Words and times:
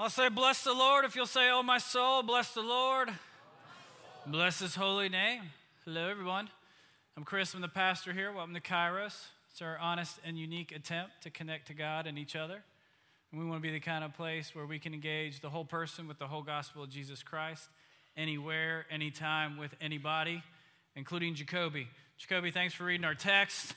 I'll 0.00 0.08
say, 0.08 0.28
Bless 0.28 0.62
the 0.62 0.72
Lord. 0.72 1.04
If 1.04 1.16
you'll 1.16 1.26
say, 1.26 1.50
Oh, 1.50 1.64
my 1.64 1.78
soul, 1.78 2.22
bless 2.22 2.54
the 2.54 2.62
Lord. 2.62 3.10
Bless 4.28 4.60
his 4.60 4.76
holy 4.76 5.08
name. 5.08 5.42
Hello, 5.84 6.08
everyone. 6.08 6.50
I'm 7.16 7.24
Chris. 7.24 7.52
I'm 7.52 7.62
the 7.62 7.66
pastor 7.66 8.12
here. 8.12 8.30
Welcome 8.30 8.54
to 8.54 8.60
Kairos. 8.60 9.26
It's 9.50 9.60
our 9.60 9.76
honest 9.78 10.20
and 10.24 10.38
unique 10.38 10.70
attempt 10.70 11.22
to 11.22 11.30
connect 11.30 11.66
to 11.66 11.74
God 11.74 12.06
and 12.06 12.16
each 12.16 12.36
other. 12.36 12.62
And 13.32 13.40
we 13.40 13.44
want 13.44 13.60
to 13.60 13.60
be 13.60 13.72
the 13.72 13.80
kind 13.80 14.04
of 14.04 14.14
place 14.14 14.54
where 14.54 14.66
we 14.66 14.78
can 14.78 14.94
engage 14.94 15.40
the 15.40 15.50
whole 15.50 15.64
person 15.64 16.06
with 16.06 16.20
the 16.20 16.28
whole 16.28 16.42
gospel 16.42 16.84
of 16.84 16.90
Jesus 16.90 17.24
Christ, 17.24 17.68
anywhere, 18.16 18.86
anytime, 18.92 19.56
with 19.56 19.74
anybody, 19.80 20.44
including 20.94 21.34
Jacoby. 21.34 21.88
Jacoby, 22.18 22.52
thanks 22.52 22.72
for 22.72 22.84
reading 22.84 23.04
our 23.04 23.16
text. 23.16 23.74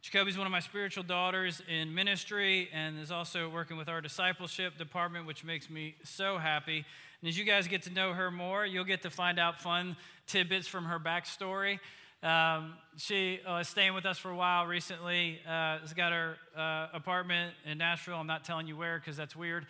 Jacoby's 0.00 0.38
one 0.38 0.46
of 0.46 0.52
my 0.52 0.60
spiritual 0.60 1.02
daughters 1.02 1.60
in 1.68 1.92
ministry 1.92 2.68
and 2.72 2.98
is 2.98 3.10
also 3.10 3.48
working 3.48 3.76
with 3.76 3.88
our 3.88 4.00
discipleship 4.00 4.78
department, 4.78 5.26
which 5.26 5.44
makes 5.44 5.68
me 5.68 5.96
so 6.04 6.38
happy. 6.38 6.84
And 7.20 7.28
as 7.28 7.36
you 7.36 7.44
guys 7.44 7.66
get 7.66 7.82
to 7.82 7.90
know 7.90 8.12
her 8.12 8.30
more, 8.30 8.64
you'll 8.64 8.84
get 8.84 9.02
to 9.02 9.10
find 9.10 9.38
out 9.38 9.60
fun 9.60 9.96
tidbits 10.26 10.68
from 10.68 10.84
her 10.84 11.00
backstory. 11.00 11.80
Um, 12.22 12.74
she 12.96 13.40
uh, 13.46 13.56
is 13.56 13.68
staying 13.68 13.94
with 13.94 14.06
us 14.06 14.18
for 14.18 14.30
a 14.30 14.36
while 14.36 14.66
recently. 14.66 15.40
Uh, 15.44 15.78
has 15.78 15.92
got 15.92 16.12
her 16.12 16.36
uh, 16.56 16.88
apartment 16.92 17.54
in 17.64 17.78
Nashville. 17.78 18.16
I'm 18.16 18.26
not 18.26 18.44
telling 18.44 18.68
you 18.68 18.76
where 18.76 18.98
because 18.98 19.16
that's 19.16 19.34
weird. 19.34 19.66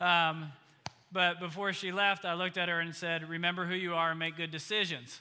Um, 0.00 0.52
but 1.12 1.40
before 1.40 1.72
she 1.72 1.92
left, 1.92 2.24
I 2.24 2.34
looked 2.34 2.58
at 2.58 2.68
her 2.68 2.80
and 2.80 2.94
said, 2.94 3.28
Remember 3.28 3.64
who 3.64 3.74
you 3.74 3.94
are 3.94 4.10
and 4.10 4.18
make 4.18 4.36
good 4.36 4.50
decisions. 4.50 5.20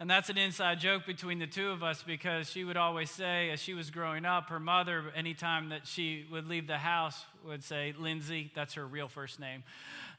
And 0.00 0.08
that's 0.08 0.30
an 0.30 0.38
inside 0.38 0.80
joke 0.80 1.04
between 1.04 1.38
the 1.40 1.46
two 1.46 1.68
of 1.68 1.82
us 1.82 2.02
because 2.02 2.50
she 2.50 2.64
would 2.64 2.78
always 2.78 3.10
say, 3.10 3.50
as 3.50 3.60
she 3.60 3.74
was 3.74 3.90
growing 3.90 4.24
up, 4.24 4.48
her 4.48 4.58
mother, 4.58 5.04
anytime 5.14 5.68
that 5.68 5.86
she 5.86 6.24
would 6.32 6.48
leave 6.48 6.66
the 6.66 6.78
house, 6.78 7.22
would 7.46 7.62
say, 7.62 7.92
Lindsay, 7.98 8.50
that's 8.54 8.72
her 8.74 8.86
real 8.86 9.08
first 9.08 9.38
name, 9.38 9.62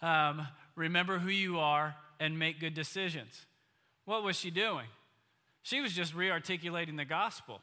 um, 0.04 0.48
remember 0.76 1.18
who 1.18 1.32
you 1.32 1.58
are 1.58 1.96
and 2.20 2.38
make 2.38 2.60
good 2.60 2.76
decisions. 2.76 3.48
What 4.06 4.22
was 4.22 4.36
she 4.38 4.52
doing? 4.52 4.86
She 5.64 5.82
was 5.82 5.94
just 5.94 6.14
re 6.14 6.30
articulating 6.30 6.96
the 6.96 7.06
gospel. 7.06 7.60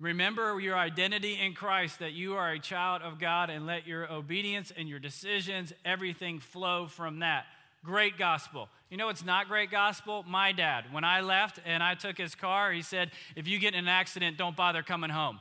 Remember 0.00 0.58
your 0.58 0.76
identity 0.76 1.38
in 1.40 1.54
Christ, 1.54 2.00
that 2.00 2.12
you 2.12 2.34
are 2.34 2.50
a 2.50 2.58
child 2.58 3.02
of 3.02 3.20
God, 3.20 3.50
and 3.50 3.66
let 3.66 3.86
your 3.86 4.12
obedience 4.12 4.72
and 4.76 4.88
your 4.88 4.98
decisions, 4.98 5.72
everything 5.84 6.40
flow 6.40 6.88
from 6.88 7.20
that. 7.20 7.46
Great 7.86 8.18
gospel. 8.18 8.68
You 8.90 8.96
know 8.96 9.06
what's 9.06 9.24
not 9.24 9.46
great 9.46 9.70
gospel? 9.70 10.24
My 10.28 10.50
dad. 10.50 10.86
When 10.90 11.04
I 11.04 11.20
left 11.20 11.60
and 11.64 11.84
I 11.84 11.94
took 11.94 12.18
his 12.18 12.34
car, 12.34 12.72
he 12.72 12.82
said, 12.82 13.12
If 13.36 13.46
you 13.46 13.60
get 13.60 13.74
in 13.74 13.80
an 13.80 13.88
accident, 13.88 14.36
don't 14.36 14.56
bother 14.56 14.82
coming 14.82 15.10
home. 15.10 15.38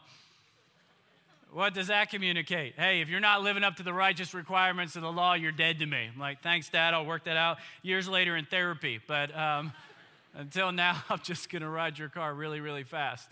What 1.51 1.73
does 1.73 1.87
that 1.87 2.11
communicate? 2.11 2.75
Hey, 2.77 3.01
if 3.01 3.09
you're 3.09 3.19
not 3.19 3.41
living 3.41 3.63
up 3.63 3.77
to 3.77 3.83
the 3.83 3.93
righteous 3.93 4.35
requirements 4.35 4.95
of 4.95 5.01
the 5.01 5.11
law, 5.11 5.33
you're 5.33 5.51
dead 5.51 5.79
to 5.79 5.87
me. 5.87 6.09
I'm 6.13 6.19
like, 6.19 6.41
thanks, 6.41 6.69
Dad. 6.69 6.93
I'll 6.93 7.05
work 7.05 7.23
that 7.23 7.37
out 7.37 7.57
years 7.81 8.07
later 8.07 8.35
in 8.35 8.45
therapy. 8.45 8.99
But 9.07 9.35
um, 9.35 9.73
until 10.35 10.71
now, 10.71 11.01
I'm 11.09 11.21
just 11.23 11.49
going 11.49 11.63
to 11.63 11.69
ride 11.69 11.97
your 11.97 12.09
car 12.09 12.31
really, 12.31 12.59
really 12.59 12.83
fast. 12.83 13.27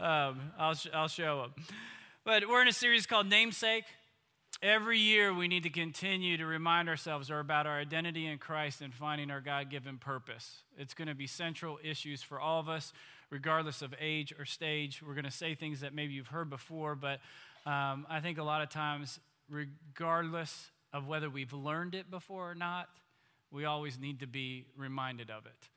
Um, 0.00 0.40
I'll, 0.58 0.74
sh- 0.74 0.88
I'll 0.92 1.06
show 1.06 1.40
up. 1.40 1.58
But 2.24 2.48
we're 2.48 2.62
in 2.62 2.68
a 2.68 2.72
series 2.72 3.06
called 3.06 3.28
Namesake. 3.28 3.84
Every 4.62 4.98
year, 4.98 5.34
we 5.34 5.48
need 5.48 5.64
to 5.64 5.70
continue 5.70 6.38
to 6.38 6.46
remind 6.46 6.88
ourselves 6.88 7.28
about 7.28 7.66
our 7.66 7.78
identity 7.78 8.26
in 8.26 8.38
Christ 8.38 8.80
and 8.80 8.92
finding 8.92 9.30
our 9.30 9.42
God 9.42 9.68
given 9.68 9.98
purpose. 9.98 10.62
It's 10.78 10.94
going 10.94 11.08
to 11.08 11.14
be 11.14 11.26
central 11.26 11.78
issues 11.84 12.22
for 12.22 12.40
all 12.40 12.58
of 12.58 12.66
us, 12.66 12.94
regardless 13.28 13.82
of 13.82 13.94
age 14.00 14.32
or 14.38 14.46
stage. 14.46 15.02
We're 15.06 15.12
going 15.12 15.24
to 15.24 15.30
say 15.30 15.54
things 15.54 15.80
that 15.80 15.94
maybe 15.94 16.14
you've 16.14 16.28
heard 16.28 16.48
before, 16.48 16.94
but 16.94 17.20
um, 17.66 18.06
I 18.08 18.20
think 18.22 18.38
a 18.38 18.42
lot 18.42 18.62
of 18.62 18.70
times, 18.70 19.20
regardless 19.50 20.70
of 20.90 21.06
whether 21.06 21.28
we've 21.28 21.52
learned 21.52 21.94
it 21.94 22.10
before 22.10 22.50
or 22.50 22.54
not, 22.54 22.88
we 23.50 23.66
always 23.66 23.98
need 23.98 24.20
to 24.20 24.26
be 24.26 24.64
reminded 24.74 25.30
of 25.30 25.44
it. 25.44 25.68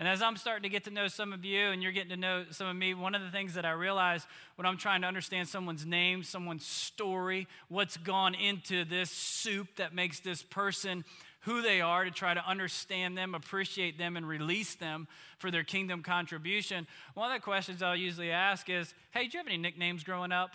And 0.00 0.08
as 0.08 0.22
I'm 0.22 0.38
starting 0.38 0.62
to 0.62 0.70
get 0.70 0.84
to 0.84 0.90
know 0.90 1.08
some 1.08 1.34
of 1.34 1.44
you 1.44 1.68
and 1.68 1.82
you're 1.82 1.92
getting 1.92 2.08
to 2.08 2.16
know 2.16 2.46
some 2.52 2.66
of 2.66 2.74
me, 2.74 2.94
one 2.94 3.14
of 3.14 3.20
the 3.20 3.30
things 3.30 3.52
that 3.52 3.66
I 3.66 3.72
realize 3.72 4.26
when 4.56 4.64
I'm 4.64 4.78
trying 4.78 5.02
to 5.02 5.06
understand 5.06 5.46
someone's 5.46 5.84
name, 5.84 6.22
someone's 6.22 6.64
story, 6.64 7.46
what's 7.68 7.98
gone 7.98 8.34
into 8.34 8.86
this 8.86 9.10
soup 9.10 9.76
that 9.76 9.94
makes 9.94 10.18
this 10.20 10.42
person 10.42 11.04
who 11.40 11.60
they 11.60 11.82
are, 11.82 12.06
to 12.06 12.10
try 12.10 12.32
to 12.32 12.42
understand 12.48 13.18
them, 13.18 13.34
appreciate 13.34 13.98
them, 13.98 14.16
and 14.16 14.26
release 14.26 14.74
them 14.74 15.06
for 15.36 15.50
their 15.50 15.64
kingdom 15.64 16.02
contribution, 16.02 16.86
one 17.12 17.30
of 17.30 17.36
the 17.36 17.42
questions 17.42 17.82
I'll 17.82 17.94
usually 17.94 18.30
ask 18.30 18.70
is 18.70 18.94
Hey, 19.10 19.26
do 19.26 19.32
you 19.32 19.38
have 19.38 19.46
any 19.46 19.58
nicknames 19.58 20.02
growing 20.02 20.32
up? 20.32 20.52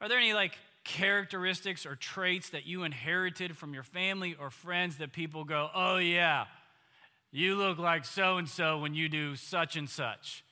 Are 0.00 0.08
there 0.08 0.18
any 0.18 0.32
like 0.32 0.56
characteristics 0.84 1.84
or 1.84 1.96
traits 1.96 2.48
that 2.50 2.66
you 2.66 2.84
inherited 2.84 3.58
from 3.58 3.74
your 3.74 3.82
family 3.82 4.36
or 4.40 4.48
friends 4.48 4.96
that 4.98 5.12
people 5.12 5.44
go, 5.44 5.68
Oh, 5.74 5.98
yeah? 5.98 6.46
You 7.36 7.54
look 7.54 7.76
like 7.76 8.06
so 8.06 8.38
and 8.38 8.48
so 8.48 8.78
when 8.78 8.94
you 8.94 9.10
do 9.10 9.36
such 9.36 9.76
and 9.76 9.90
such. 9.90 10.42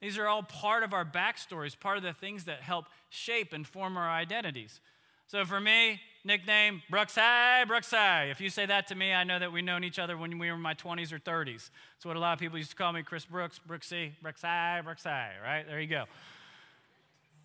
These 0.00 0.16
are 0.16 0.26
all 0.26 0.42
part 0.42 0.82
of 0.82 0.94
our 0.94 1.04
backstories, 1.04 1.78
part 1.78 1.98
of 1.98 2.02
the 2.02 2.14
things 2.14 2.44
that 2.44 2.62
help 2.62 2.86
shape 3.10 3.52
and 3.52 3.66
form 3.66 3.98
our 3.98 4.08
identities. 4.08 4.80
So 5.26 5.44
for 5.44 5.60
me, 5.60 6.00
nickname 6.24 6.80
Brooks 6.88 7.16
High, 7.16 7.66
Brooks 7.66 7.90
High. 7.90 8.30
If 8.30 8.40
you 8.40 8.48
say 8.48 8.64
that 8.64 8.86
to 8.86 8.94
me, 8.94 9.12
I 9.12 9.24
know 9.24 9.38
that 9.40 9.52
we've 9.52 9.62
known 9.62 9.84
each 9.84 9.98
other 9.98 10.16
when 10.16 10.38
we 10.38 10.48
were 10.48 10.54
in 10.54 10.62
my 10.62 10.72
20s 10.72 11.12
or 11.12 11.18
30s. 11.18 11.68
That's 11.96 12.06
what 12.06 12.16
a 12.16 12.18
lot 12.18 12.32
of 12.32 12.38
people 12.38 12.56
used 12.56 12.70
to 12.70 12.76
call 12.76 12.94
me 12.94 13.02
Chris 13.02 13.26
Brooks, 13.26 13.60
Brooksy, 13.68 14.12
Brooks 14.22 14.40
High, 14.40 14.80
Brooks 14.82 15.04
High, 15.04 15.32
right? 15.44 15.66
There 15.66 15.82
you 15.82 15.86
go. 15.86 16.04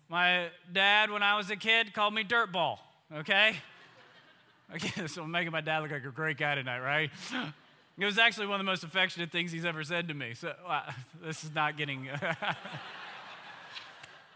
My 0.08 0.48
dad, 0.72 1.10
when 1.10 1.22
I 1.22 1.36
was 1.36 1.50
a 1.50 1.56
kid, 1.56 1.92
called 1.92 2.14
me 2.14 2.24
Dirtball, 2.24 2.78
okay? 3.14 3.56
Okay, 4.74 5.06
so 5.06 5.22
I'm 5.22 5.30
making 5.30 5.50
my 5.50 5.62
dad 5.62 5.78
look 5.78 5.90
like 5.90 6.04
a 6.04 6.10
great 6.10 6.36
guy 6.36 6.54
tonight, 6.54 6.80
right? 6.80 7.10
It 7.98 8.04
was 8.04 8.16
actually 8.16 8.46
one 8.46 8.60
of 8.60 8.64
the 8.64 8.70
most 8.70 8.84
affectionate 8.84 9.32
things 9.32 9.50
he's 9.50 9.64
ever 9.64 9.82
said 9.82 10.06
to 10.06 10.14
me. 10.14 10.34
So 10.34 10.54
uh, 10.66 10.82
this 11.22 11.42
is 11.42 11.52
not 11.52 11.76
getting. 11.76 12.08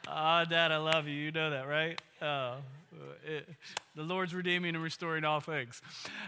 oh, 0.09 0.45
Dad, 0.51 0.73
I 0.73 0.79
love 0.79 1.07
you. 1.07 1.15
You 1.15 1.31
know 1.31 1.51
that, 1.51 1.69
right? 1.69 2.01
Uh, 2.21 2.57
it, 3.25 3.49
the 3.95 4.03
Lord's 4.03 4.35
redeeming 4.35 4.75
and 4.75 4.83
restoring 4.83 5.25
all 5.25 5.39
things. 5.39 5.81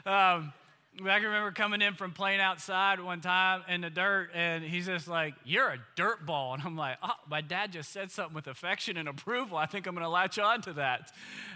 Um, 0.07 0.53
I 1.01 1.19
can 1.19 1.25
remember 1.25 1.51
coming 1.51 1.83
in 1.83 1.95
from 1.95 2.13
playing 2.13 2.41
outside 2.41 3.01
one 3.01 3.21
time 3.21 3.63
in 3.69 3.81
the 3.81 3.91
dirt, 3.91 4.31
and 4.33 4.63
he's 4.63 4.87
just 4.87 5.09
like, 5.09 5.35
You're 5.45 5.71
a 5.71 5.79
dirt 5.97 6.25
ball. 6.25 6.55
And 6.55 6.63
I'm 6.63 6.77
like, 6.77 6.99
Oh, 7.03 7.17
my 7.29 7.41
dad 7.41 7.73
just 7.73 7.91
said 7.91 8.13
something 8.13 8.35
with 8.35 8.47
affection 8.47 8.97
and 8.97 9.09
approval. 9.09 9.59
I 9.59 9.67
think 9.67 9.89
I'm 9.89 9.95
going 9.97 10.05
to 10.05 10.09
latch 10.09 10.39
on 10.39 10.63
to 10.63 10.75
that. 10.75 11.11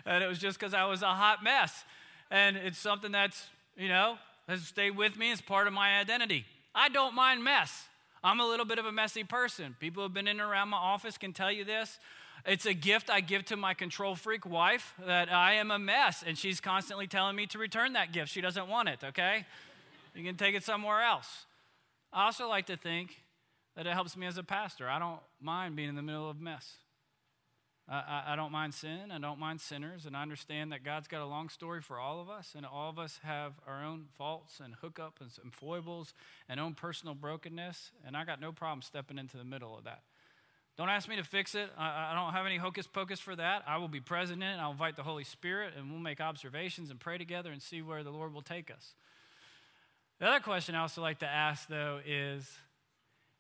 And 0.05 0.25
it 0.25 0.27
was 0.27 0.41
just 0.41 0.59
because 0.59 0.75
I 0.75 0.87
was 0.87 1.03
a 1.03 1.07
hot 1.15 1.45
mess. 1.45 1.85
And 2.33 2.57
it's 2.57 2.79
something 2.79 3.13
that's, 3.13 3.47
you 3.77 3.89
know, 3.89 4.19
has 4.49 4.63
stayed 4.63 4.97
with 4.97 5.17
me 5.17 5.31
as 5.31 5.41
part 5.41 5.67
of 5.67 5.73
my 5.73 6.01
identity. 6.01 6.45
I 6.75 6.89
don't 6.89 7.15
mind 7.15 7.45
mess. 7.45 7.87
I'm 8.25 8.41
a 8.41 8.47
little 8.47 8.67
bit 8.67 8.79
of 8.79 8.87
a 8.87 8.93
messy 8.93 9.23
person. 9.23 9.77
People 9.79 10.03
who 10.03 10.09
have 10.09 10.15
been 10.15 10.27
in 10.27 10.41
and 10.41 10.51
around 10.51 10.71
my 10.71 10.77
office 10.77 11.19
can 11.19 11.33
tell 11.33 11.53
you 11.53 11.65
this. 11.65 11.99
It's 12.47 12.67
a 12.67 12.75
gift 12.75 13.11
I 13.11 13.21
give 13.21 13.45
to 13.47 13.57
my 13.57 13.75
control 13.75 14.15
freak 14.15 14.47
wife 14.47 14.95
that 15.05 15.31
I 15.33 15.55
am 15.55 15.71
a 15.71 15.79
mess, 15.79 16.25
and 16.27 16.39
she's 16.39 16.61
constantly 16.61 17.07
telling 17.07 17.37
me 17.37 17.47
to 17.49 17.59
return 17.59 17.93
that 17.93 18.13
gift. 18.13 18.31
She 18.31 18.41
doesn't 18.41 18.69
want 18.69 18.89
it, 18.89 19.01
okay? 19.05 19.45
You 20.15 20.25
can 20.25 20.37
take 20.37 20.55
it 20.55 20.65
somewhere 20.65 21.03
else. 21.03 21.47
I 22.13 22.25
also 22.25 22.49
like 22.49 22.67
to 22.67 22.77
think 22.77 23.23
that 23.77 23.87
it 23.87 23.93
helps 23.93 24.17
me 24.17 24.27
as 24.27 24.39
a 24.39 24.43
pastor. 24.43 24.89
I 24.89 24.99
don't 24.99 25.21
mind 25.41 25.77
being 25.77 25.89
in 25.89 25.95
the 25.95 26.03
middle 26.03 26.29
of 26.29 26.41
mess. 26.41 26.73
I, 27.91 28.25
I, 28.29 28.37
don't 28.37 28.53
mind 28.53 28.75
sin. 28.75 29.11
I 29.11 29.19
don't 29.19 29.39
mind 29.39 29.63
sinners. 29.63 30.05
And 30.05 30.15
I 30.15 30.21
understand 30.21 30.73
that 30.73 30.85
God's 30.85 31.09
got 31.09 31.23
a 31.23 31.27
long 31.27 31.49
story 31.49 31.81
for 31.81 31.99
all 31.99 32.21
of 32.21 32.29
us. 32.29 32.53
And 32.55 32.67
all 32.67 32.91
of 32.91 32.99
us 32.99 33.19
have 33.23 33.55
our 33.67 33.83
own 33.83 34.07
faults 34.19 34.61
and 34.63 34.75
hookups 34.83 35.43
and 35.43 35.55
foibles 35.55 36.13
and 36.51 36.61
own 36.61 36.75
personal 36.75 37.15
brokenness. 37.15 37.93
And 38.07 38.15
I 38.15 38.25
got 38.25 38.43
no 38.43 38.53
problem 38.53 38.83
stepping 38.83 39.17
into 39.17 39.39
the 39.39 39.45
middle 39.45 39.77
of 39.77 39.85
that. 39.85 40.03
Don't 40.77 40.91
ask 40.91 41.09
me 41.09 41.17
to 41.17 41.25
fix 41.25 41.55
it. 41.55 41.71
I, 41.79 42.13
I 42.13 42.15
don't 42.15 42.35
have 42.35 42.45
any 42.45 42.59
hocus 42.59 42.87
pocus 42.87 43.21
for 43.21 43.35
that. 43.35 43.65
I 43.67 43.79
will 43.79 43.89
be 43.89 44.01
present 44.01 44.43
in 44.43 44.49
it. 44.49 44.59
I'll 44.59 44.73
invite 44.73 44.97
the 44.97 45.03
Holy 45.03 45.25
Spirit 45.25 45.73
and 45.77 45.91
we'll 45.91 45.99
make 45.99 46.21
observations 46.21 46.91
and 46.91 47.01
pray 47.01 47.17
together 47.17 47.51
and 47.51 47.63
see 47.63 47.81
where 47.81 48.05
the 48.05 48.11
Lord 48.11 48.35
will 48.35 48.43
take 48.43 48.71
us. 48.71 48.95
The 50.21 50.27
other 50.27 50.41
question 50.41 50.75
I 50.75 50.83
also 50.83 51.01
like 51.01 51.21
to 51.21 51.27
ask, 51.27 51.69
though, 51.69 52.01
is 52.07 52.49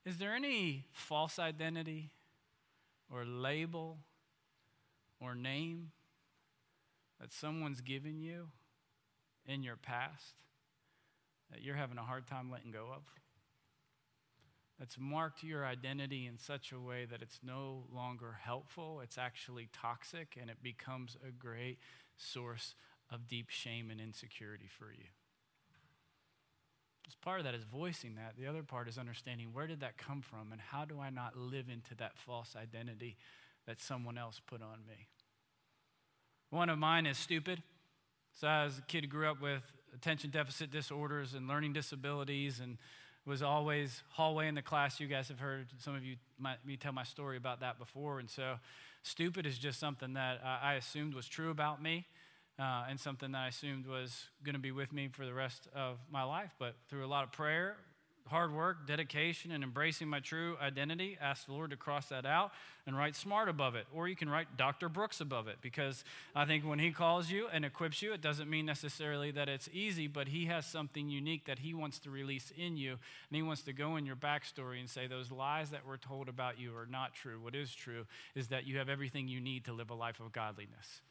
Is 0.07 0.17
there 0.17 0.35
any 0.35 0.87
false 0.93 1.39
identity 1.39 2.11
or 3.13 3.25
label 3.27 3.99
or 5.21 5.35
name 5.35 5.91
that 7.21 7.33
someone's 7.33 7.81
given 7.81 8.21
you 8.21 8.49
in 9.47 9.63
your 9.63 9.77
past 9.77 10.35
that 11.51 11.63
you're 11.63 11.77
having 11.77 11.99
a 11.99 12.03
hard 12.03 12.27
time 12.27 12.51
letting 12.51 12.71
go 12.71 12.87
of? 12.95 13.03
That's 14.79 14.97
marked 14.99 15.43
your 15.43 15.67
identity 15.67 16.27
in 16.27 16.39
such 16.39 16.71
a 16.71 16.79
way 16.79 17.05
that 17.11 17.21
it's 17.21 17.41
no 17.43 17.85
longer 17.93 18.39
helpful, 18.41 19.01
it's 19.03 19.19
actually 19.19 19.69
toxic, 19.73 20.39
and 20.41 20.49
it 20.49 20.63
becomes 20.63 21.17
a 21.27 21.33
great 21.33 21.79
source 22.17 22.75
of 23.11 23.27
deep 23.27 23.51
shame 23.51 23.91
and 23.91 24.01
insecurity 24.01 24.69
for 24.69 24.93
you. 24.93 25.07
As 27.09 27.15
part 27.15 27.41
of 27.41 27.45
that 27.45 27.55
is 27.55 27.65
voicing 27.65 28.17
that. 28.17 28.35
The 28.39 28.47
other 28.47 28.63
part 28.63 28.87
is 28.87 28.99
understanding 28.99 29.49
where 29.53 29.67
did 29.67 29.81
that 29.81 29.97
come 29.97 30.21
from 30.21 30.53
and 30.53 30.61
how 30.61 30.85
do 30.85 31.01
I 31.01 31.09
not 31.09 31.37
live 31.37 31.71
into 31.71 31.95
that 31.97 32.19
false 32.19 32.55
identity 32.55 33.17
that 33.69 33.83
someone 33.83 34.17
else 34.17 34.41
put 34.47 34.63
on 34.63 34.79
me. 34.89 35.09
One 36.49 36.71
of 36.71 36.79
mine 36.79 37.05
is 37.05 37.19
stupid. 37.19 37.63
So, 38.33 38.49
I 38.49 38.65
was 38.65 38.79
a 38.79 38.83
kid 38.83 39.05
who 39.05 39.11
grew 39.11 39.29
up 39.29 39.43
with 39.43 39.63
attention 39.95 40.31
deficit 40.31 40.71
disorders 40.71 41.35
and 41.35 41.47
learning 41.47 41.75
disabilities 41.75 42.61
and 42.61 42.79
was 43.27 43.43
always 43.43 44.03
hallway 44.09 44.49
in 44.49 44.55
the 44.55 44.63
class. 44.63 44.99
You 45.01 45.07
guys 45.07 45.29
have 45.29 45.39
heard 45.39 45.67
some 45.79 45.95
of 45.95 46.03
you 46.03 46.17
might, 46.39 46.65
me 46.65 46.79
tell 46.79 46.93
my 46.93 47.05
story 47.05 47.37
about 47.37 47.61
that 47.61 47.79
before. 47.79 48.21
And 48.21 48.31
so, 48.31 48.55
stupid 49.03 49.45
is 49.45 49.59
just 49.59 49.79
something 49.79 50.15
that 50.15 50.41
I 50.43 50.75
assumed 50.75 51.13
was 51.13 51.29
true 51.29 51.51
about 51.51 51.83
me. 51.83 52.07
Uh, 52.59 52.87
and 52.89 52.99
something 52.99 53.31
that 53.33 53.39
I 53.39 53.49
assumed 53.49 53.87
was 53.87 54.25
going 54.43 54.55
to 54.55 54.61
be 54.61 54.73
with 54.73 54.93
me 54.93 55.09
for 55.13 55.25
the 55.25 55.35
rest 55.35 55.69
of 55.77 55.99
my 56.11 56.25
life. 56.25 56.51
But 56.59 56.75
through 56.89 57.05
a 57.05 57.07
lot 57.07 57.23
of 57.23 57.31
prayer, 57.31 57.77
hard 58.29 58.55
work, 58.55 58.87
dedication, 58.87 59.51
and 59.51 59.65
embracing 59.65 60.09
my 60.09 60.21
true 60.21 60.57
identity, 60.63 61.19
ask 61.21 61.47
the 61.47 61.53
Lord 61.53 61.71
to 61.71 61.77
cross 61.77 62.07
that 62.07 62.25
out 62.25 62.53
and 62.87 62.97
write 62.97 63.17
smart 63.17 63.49
above 63.49 63.75
it. 63.75 63.87
Or 63.93 64.09
you 64.09 64.17
can 64.17 64.31
write 64.31 64.57
Dr. 64.57 64.89
Brooks 64.89 65.21
above 65.21 65.49
it 65.49 65.57
because 65.61 66.05
I 66.35 66.45
think 66.45 66.65
when 66.65 66.79
He 66.79 66.91
calls 66.91 67.31
you 67.31 67.49
and 67.53 67.65
equips 67.65 68.01
you, 68.01 68.13
it 68.13 68.21
doesn't 68.21 68.49
mean 68.49 68.67
necessarily 68.67 69.31
that 69.33 69.49
it's 69.49 69.69
easy, 69.73 70.07
but 70.07 70.29
He 70.29 70.47
has 70.47 70.65
something 70.67 71.11
unique 71.11 71.47
that 71.47 71.59
He 71.59 71.75
wants 71.75 71.99
to 72.01 72.11
release 72.11 72.53
in 72.57 72.77
you. 72.77 72.93
And 72.93 73.37
He 73.37 73.43
wants 73.43 73.63
to 73.63 73.73
go 73.73 73.97
in 73.97 74.07
your 74.07 74.17
backstory 74.17 74.81
and 74.81 74.89
say, 74.89 75.07
those 75.07 75.31
lies 75.31 75.71
that 75.71 75.87
were 75.87 75.99
told 75.99 76.29
about 76.29 76.59
you 76.59 76.77
are 76.77 76.87
not 76.87 77.15
true. 77.15 77.41
What 77.41 77.55
is 77.55 77.75
true 77.75 78.07
is 78.35 78.49
that 78.49 78.67
you 78.67 78.79
have 78.79 78.89
everything 78.89 79.29
you 79.29 79.41
need 79.41 79.65
to 79.67 79.73
live 79.73 79.91
a 79.91 79.95
life 79.95 80.21
of 80.21 80.33
godliness 80.33 81.03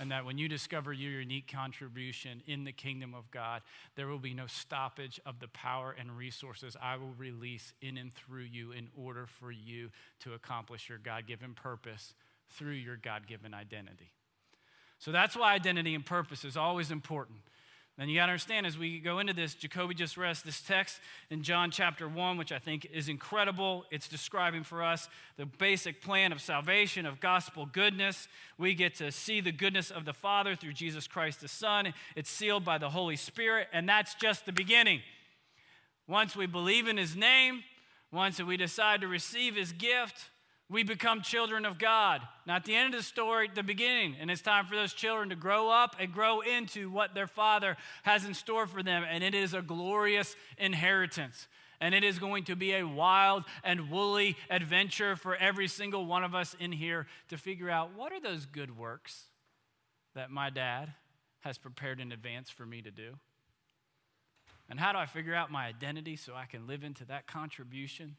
and 0.00 0.10
that 0.10 0.24
when 0.24 0.38
you 0.38 0.48
discover 0.48 0.94
your 0.94 1.20
unique 1.20 1.46
contribution 1.46 2.42
in 2.46 2.64
the 2.64 2.72
kingdom 2.72 3.14
of 3.14 3.30
God, 3.30 3.60
there 3.96 4.06
will 4.06 4.18
be 4.18 4.32
no 4.32 4.46
stoppage 4.46 5.20
of 5.26 5.40
the 5.40 5.48
power 5.48 5.94
and 5.96 6.16
resources 6.16 6.74
I 6.82 6.96
will 6.96 7.12
release 7.18 7.74
in 7.82 7.98
and 7.98 8.10
through 8.12 8.44
you 8.50 8.72
in 8.72 8.88
order 8.96 9.26
for 9.26 9.52
you 9.52 9.90
to 10.20 10.32
accomplish 10.32 10.88
your 10.88 10.96
God 10.96 11.26
given 11.26 11.52
purpose 11.52 12.14
through 12.48 12.72
your 12.72 12.96
God 12.96 13.26
given 13.26 13.52
identity. 13.52 14.14
So 14.98 15.12
that's 15.12 15.36
why 15.36 15.52
identity 15.52 15.94
and 15.94 16.04
purpose 16.04 16.46
is 16.46 16.56
always 16.56 16.90
important. 16.90 17.40
And 18.00 18.10
you 18.10 18.16
got 18.16 18.26
to 18.26 18.32
understand 18.32 18.64
as 18.64 18.78
we 18.78 18.98
go 18.98 19.18
into 19.18 19.34
this, 19.34 19.52
Jacoby 19.52 19.92
just 19.92 20.16
read 20.16 20.34
this 20.42 20.62
text 20.62 21.00
in 21.28 21.42
John 21.42 21.70
chapter 21.70 22.08
1, 22.08 22.38
which 22.38 22.50
I 22.50 22.58
think 22.58 22.86
is 22.94 23.10
incredible. 23.10 23.84
It's 23.90 24.08
describing 24.08 24.64
for 24.64 24.82
us 24.82 25.10
the 25.36 25.44
basic 25.44 26.00
plan 26.00 26.32
of 26.32 26.40
salvation, 26.40 27.04
of 27.04 27.20
gospel 27.20 27.66
goodness. 27.66 28.26
We 28.56 28.72
get 28.72 28.94
to 28.96 29.12
see 29.12 29.42
the 29.42 29.52
goodness 29.52 29.90
of 29.90 30.06
the 30.06 30.14
Father 30.14 30.56
through 30.56 30.72
Jesus 30.72 31.06
Christ 31.06 31.42
the 31.42 31.48
Son. 31.48 31.92
It's 32.16 32.30
sealed 32.30 32.64
by 32.64 32.78
the 32.78 32.88
Holy 32.88 33.16
Spirit, 33.16 33.68
and 33.70 33.86
that's 33.86 34.14
just 34.14 34.46
the 34.46 34.52
beginning. 34.52 35.02
Once 36.08 36.34
we 36.34 36.46
believe 36.46 36.88
in 36.88 36.96
His 36.96 37.14
name, 37.14 37.64
once 38.10 38.42
we 38.42 38.56
decide 38.56 39.02
to 39.02 39.08
receive 39.08 39.56
His 39.56 39.72
gift, 39.72 40.29
we 40.70 40.84
become 40.84 41.20
children 41.20 41.66
of 41.66 41.78
God. 41.78 42.22
Not 42.46 42.64
the 42.64 42.76
end 42.76 42.94
of 42.94 43.00
the 43.00 43.04
story, 43.04 43.50
the 43.52 43.64
beginning. 43.64 44.14
And 44.20 44.30
it's 44.30 44.40
time 44.40 44.66
for 44.66 44.76
those 44.76 44.94
children 44.94 45.30
to 45.30 45.36
grow 45.36 45.68
up 45.68 45.96
and 45.98 46.12
grow 46.12 46.40
into 46.40 46.88
what 46.88 47.12
their 47.12 47.26
father 47.26 47.76
has 48.04 48.24
in 48.24 48.34
store 48.34 48.68
for 48.68 48.82
them. 48.82 49.04
And 49.08 49.24
it 49.24 49.34
is 49.34 49.52
a 49.52 49.62
glorious 49.62 50.36
inheritance. 50.56 51.48
And 51.80 51.92
it 51.92 52.04
is 52.04 52.20
going 52.20 52.44
to 52.44 52.54
be 52.54 52.74
a 52.74 52.86
wild 52.86 53.44
and 53.64 53.90
woolly 53.90 54.36
adventure 54.48 55.16
for 55.16 55.34
every 55.34 55.66
single 55.66 56.06
one 56.06 56.22
of 56.22 56.36
us 56.36 56.54
in 56.60 56.70
here 56.70 57.06
to 57.30 57.36
figure 57.36 57.68
out 57.68 57.90
what 57.96 58.12
are 58.12 58.20
those 58.20 58.46
good 58.46 58.76
works 58.78 59.24
that 60.14 60.30
my 60.30 60.50
dad 60.50 60.92
has 61.40 61.58
prepared 61.58 62.00
in 62.00 62.12
advance 62.12 62.48
for 62.48 62.64
me 62.64 62.80
to 62.80 62.92
do? 62.92 63.14
And 64.68 64.78
how 64.78 64.92
do 64.92 64.98
I 64.98 65.06
figure 65.06 65.34
out 65.34 65.50
my 65.50 65.66
identity 65.66 66.14
so 66.14 66.34
I 66.36 66.44
can 66.44 66.68
live 66.68 66.84
into 66.84 67.04
that 67.06 67.26
contribution? 67.26 68.14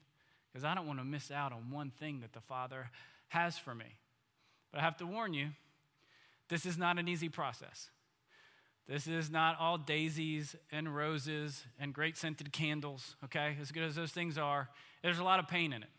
Because 0.52 0.64
I 0.64 0.76
don't 0.76 0.88
want 0.88 1.00
to 1.00 1.06
miss 1.06 1.32
out 1.32 1.52
on 1.54 1.72
one 1.72 1.90
thing 1.90 2.20
that 2.22 2.34
the 2.34 2.42
Father 2.42 2.90
has 3.30 3.58
for 3.58 3.74
me. 3.74 3.86
But 4.72 4.82
I 4.82 4.84
have 4.84 4.98
to 4.98 5.06
warn 5.06 5.34
you, 5.34 5.50
this 6.50 6.66
is 6.66 6.78
not 6.78 7.00
an 7.00 7.08
easy 7.08 7.30
process. 7.30 7.90
This 8.88 9.08
is 9.08 9.30
not 9.30 9.58
all 9.60 9.78
daisies 9.78 10.56
and 10.72 10.94
roses 10.94 11.64
and 11.80 11.94
great 11.94 12.18
scented 12.18 12.52
candles, 12.52 13.16
okay? 13.24 13.56
As 13.62 13.72
good 13.72 13.84
as 13.84 13.96
those 13.96 14.12
things 14.12 14.38
are, 14.38 14.70
there's 15.02 15.20
a 15.20 15.24
lot 15.24 15.40
of 15.40 15.48
pain 15.48 15.72
in 15.72 15.84
it. 15.84 15.90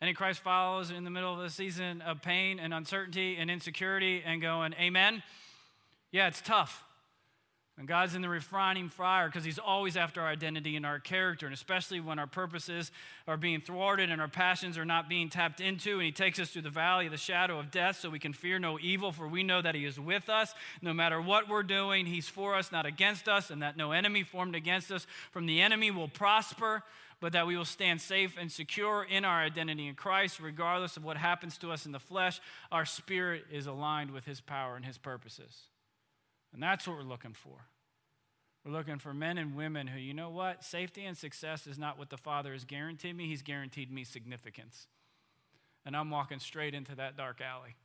Any 0.00 0.14
Christ 0.14 0.40
follows 0.40 0.92
in 0.92 1.02
the 1.02 1.10
middle 1.10 1.34
of 1.34 1.40
a 1.40 1.50
season 1.50 2.02
of 2.02 2.22
pain 2.22 2.60
and 2.60 2.72
uncertainty 2.72 3.36
and 3.36 3.50
insecurity 3.50 4.22
and 4.24 4.40
going, 4.40 4.74
Amen? 4.74 5.24
Yeah, 6.12 6.28
it's 6.28 6.40
tough. 6.40 6.84
And 7.78 7.86
God's 7.86 8.16
in 8.16 8.22
the 8.22 8.28
refining 8.28 8.88
fire 8.88 9.28
because 9.28 9.44
He's 9.44 9.58
always 9.58 9.96
after 9.96 10.20
our 10.20 10.26
identity 10.26 10.74
and 10.74 10.84
our 10.84 10.98
character, 10.98 11.46
and 11.46 11.54
especially 11.54 12.00
when 12.00 12.18
our 12.18 12.26
purposes 12.26 12.90
are 13.28 13.36
being 13.36 13.60
thwarted 13.60 14.10
and 14.10 14.20
our 14.20 14.26
passions 14.26 14.76
are 14.76 14.84
not 14.84 15.08
being 15.08 15.30
tapped 15.30 15.60
into. 15.60 15.92
And 15.92 16.02
He 16.02 16.10
takes 16.10 16.40
us 16.40 16.50
through 16.50 16.62
the 16.62 16.70
valley 16.70 17.06
of 17.06 17.12
the 17.12 17.18
shadow 17.18 17.60
of 17.60 17.70
death 17.70 18.00
so 18.00 18.10
we 18.10 18.18
can 18.18 18.32
fear 18.32 18.58
no 18.58 18.80
evil, 18.80 19.12
for 19.12 19.28
we 19.28 19.44
know 19.44 19.62
that 19.62 19.76
He 19.76 19.84
is 19.84 19.98
with 19.98 20.28
us. 20.28 20.54
No 20.82 20.92
matter 20.92 21.22
what 21.22 21.48
we're 21.48 21.62
doing, 21.62 22.06
He's 22.06 22.28
for 22.28 22.56
us, 22.56 22.72
not 22.72 22.84
against 22.84 23.28
us, 23.28 23.48
and 23.48 23.62
that 23.62 23.76
no 23.76 23.92
enemy 23.92 24.24
formed 24.24 24.56
against 24.56 24.90
us 24.90 25.06
from 25.30 25.46
the 25.46 25.60
enemy 25.60 25.92
will 25.92 26.08
prosper, 26.08 26.82
but 27.20 27.32
that 27.32 27.46
we 27.46 27.56
will 27.56 27.64
stand 27.64 28.00
safe 28.00 28.36
and 28.40 28.50
secure 28.50 29.06
in 29.08 29.24
our 29.24 29.40
identity 29.40 29.86
in 29.86 29.94
Christ, 29.94 30.40
regardless 30.40 30.96
of 30.96 31.04
what 31.04 31.16
happens 31.16 31.56
to 31.58 31.70
us 31.70 31.86
in 31.86 31.92
the 31.92 32.00
flesh. 32.00 32.40
Our 32.72 32.84
spirit 32.84 33.44
is 33.52 33.66
aligned 33.66 34.10
with 34.10 34.24
His 34.24 34.40
power 34.40 34.74
and 34.74 34.84
His 34.84 34.98
purposes. 34.98 35.68
And 36.52 36.62
that's 36.62 36.86
what 36.86 36.96
we're 36.96 37.02
looking 37.02 37.34
for. 37.34 37.66
We're 38.64 38.72
looking 38.72 38.98
for 38.98 39.14
men 39.14 39.38
and 39.38 39.56
women 39.56 39.86
who, 39.86 39.98
you 39.98 40.14
know 40.14 40.30
what? 40.30 40.64
Safety 40.64 41.04
and 41.04 41.16
success 41.16 41.66
is 41.66 41.78
not 41.78 41.98
what 41.98 42.10
the 42.10 42.16
Father 42.16 42.52
has 42.52 42.64
guaranteed 42.64 43.16
me, 43.16 43.26
He's 43.26 43.42
guaranteed 43.42 43.90
me 43.90 44.04
significance. 44.04 44.88
And 45.86 45.96
I'm 45.96 46.10
walking 46.10 46.38
straight 46.38 46.74
into 46.74 46.94
that 46.96 47.16
dark 47.16 47.40
alley 47.40 47.76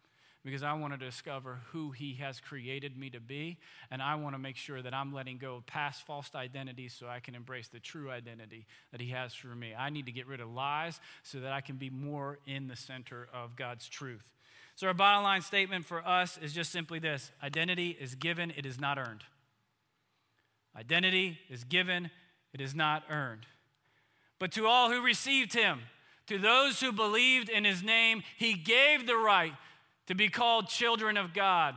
because 0.44 0.62
I 0.62 0.74
want 0.74 0.94
to 0.94 0.98
discover 0.98 1.62
who 1.72 1.92
He 1.92 2.16
has 2.16 2.42
created 2.42 2.98
me 2.98 3.10
to 3.12 3.20
be. 3.20 3.58
And 3.90 4.02
I 4.02 4.16
want 4.16 4.36
to 4.36 4.40
make 4.40 4.58
sure 4.58 4.82
that 4.82 4.94
I'm 4.94 5.14
letting 5.14 5.38
go 5.38 5.56
of 5.56 5.66
past 5.66 6.06
false 6.06 6.32
identities 6.36 6.94
so 6.98 7.08
I 7.08 7.20
can 7.20 7.34
embrace 7.34 7.70
the 7.70 7.80
true 7.80 8.12
identity 8.12 8.66
that 8.92 9.00
He 9.00 9.12
has 9.12 9.34
for 9.34 9.56
me. 9.56 9.74
I 9.78 9.90
need 9.90 10.06
to 10.08 10.12
get 10.12 10.28
rid 10.28 10.42
of 10.42 10.50
lies 10.50 11.00
so 11.24 11.40
that 11.40 11.54
I 11.54 11.62
can 11.62 11.78
be 11.78 11.90
more 11.90 12.40
in 12.46 12.68
the 12.68 12.76
center 12.76 13.30
of 13.34 13.56
God's 13.56 13.88
truth. 13.88 14.34
So, 14.76 14.88
our 14.88 14.94
bottom 14.94 15.24
line 15.24 15.42
statement 15.42 15.86
for 15.86 16.06
us 16.06 16.40
is 16.42 16.54
just 16.54 16.72
simply 16.72 17.00
this 17.00 17.32
identity 17.44 17.96
is 18.00 18.16
given, 18.16 18.52
it 18.56 18.66
is 18.66 18.80
not 18.80 18.98
earned. 18.98 19.24
Identity 20.76 21.38
is 21.50 21.64
given, 21.64 22.10
it 22.54 22.62
is 22.62 22.74
not 22.74 23.04
earned. 23.10 23.46
But 24.40 24.52
to 24.54 24.68
all 24.68 24.92
who 24.92 25.04
received 25.04 25.54
him, 25.54 25.82
to 26.28 26.38
those 26.38 26.80
who 26.80 26.92
believed 26.92 27.50
in 27.50 27.66
his 27.66 27.84
name, 27.84 28.24
he 28.38 28.54
gave 28.54 29.06
the 29.06 29.16
right 29.16 29.54
to 30.08 30.16
be 30.16 30.30
called 30.30 30.68
children 30.68 31.18
of 31.18 31.34
God, 31.34 31.76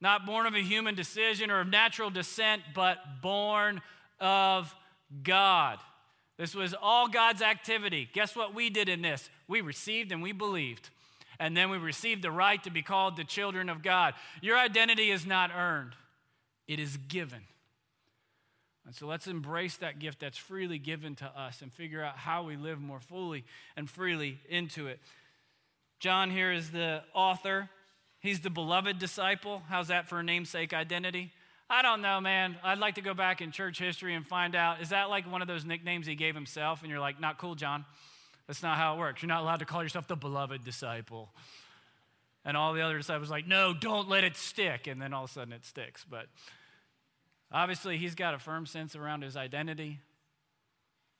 not 0.00 0.26
born 0.26 0.46
of 0.46 0.54
a 0.54 0.62
human 0.62 0.94
decision 0.94 1.50
or 1.50 1.60
of 1.60 1.68
natural 1.68 2.10
descent, 2.10 2.62
but 2.74 2.98
born 3.22 3.80
of 4.18 4.74
God. 5.22 5.78
This 6.38 6.54
was 6.54 6.74
all 6.80 7.08
God's 7.08 7.42
activity. 7.42 8.08
Guess 8.12 8.34
what 8.34 8.54
we 8.54 8.68
did 8.68 8.88
in 8.88 9.02
this? 9.02 9.30
We 9.46 9.60
received 9.60 10.10
and 10.10 10.22
we 10.22 10.32
believed. 10.32 10.90
And 11.38 11.56
then 11.56 11.70
we 11.70 11.78
receive 11.78 12.22
the 12.22 12.30
right 12.30 12.62
to 12.64 12.70
be 12.70 12.82
called 12.82 13.16
the 13.16 13.24
children 13.24 13.68
of 13.68 13.82
God. 13.82 14.14
Your 14.40 14.58
identity 14.58 15.10
is 15.10 15.26
not 15.26 15.50
earned, 15.54 15.94
it 16.66 16.78
is 16.78 16.96
given. 16.96 17.42
And 18.84 18.94
so 18.94 19.06
let's 19.06 19.28
embrace 19.28 19.76
that 19.76 20.00
gift 20.00 20.20
that's 20.20 20.36
freely 20.36 20.78
given 20.78 21.14
to 21.16 21.26
us 21.26 21.62
and 21.62 21.72
figure 21.72 22.02
out 22.02 22.16
how 22.16 22.42
we 22.42 22.56
live 22.56 22.80
more 22.80 22.98
fully 22.98 23.44
and 23.76 23.88
freely 23.88 24.40
into 24.48 24.88
it. 24.88 24.98
John 26.00 26.30
here 26.30 26.50
is 26.50 26.72
the 26.72 27.02
author. 27.14 27.70
He's 28.18 28.40
the 28.40 28.50
beloved 28.50 28.98
disciple. 28.98 29.62
How's 29.68 29.88
that 29.88 30.08
for 30.08 30.18
a 30.18 30.22
namesake 30.24 30.74
identity? 30.74 31.30
I 31.70 31.82
don't 31.82 32.02
know, 32.02 32.20
man. 32.20 32.56
I'd 32.62 32.78
like 32.78 32.96
to 32.96 33.02
go 33.02 33.14
back 33.14 33.40
in 33.40 33.52
church 33.52 33.78
history 33.78 34.14
and 34.14 34.26
find 34.26 34.54
out 34.54 34.82
is 34.82 34.88
that 34.88 35.10
like 35.10 35.30
one 35.30 35.42
of 35.42 35.48
those 35.48 35.64
nicknames 35.64 36.06
he 36.06 36.14
gave 36.14 36.34
himself? 36.34 36.82
And 36.82 36.90
you're 36.90 37.00
like, 37.00 37.20
not 37.20 37.38
cool, 37.38 37.54
John. 37.54 37.84
That's 38.46 38.62
not 38.62 38.76
how 38.76 38.94
it 38.94 38.98
works. 38.98 39.22
You're 39.22 39.28
not 39.28 39.42
allowed 39.42 39.60
to 39.60 39.64
call 39.64 39.82
yourself 39.82 40.06
the 40.08 40.16
beloved 40.16 40.64
disciple. 40.64 41.30
And 42.44 42.56
all 42.56 42.74
the 42.74 42.80
other 42.80 42.98
disciples 42.98 43.30
like, 43.30 43.46
no, 43.46 43.72
don't 43.72 44.08
let 44.08 44.24
it 44.24 44.36
stick. 44.36 44.86
And 44.86 45.00
then 45.00 45.12
all 45.12 45.24
of 45.24 45.30
a 45.30 45.32
sudden 45.32 45.52
it 45.52 45.64
sticks. 45.64 46.04
But 46.08 46.26
Obviously, 47.52 47.98
he's 47.98 48.14
got 48.14 48.32
a 48.32 48.38
firm 48.38 48.64
sense 48.64 48.96
around 48.96 49.22
his 49.22 49.36
identity. 49.36 50.00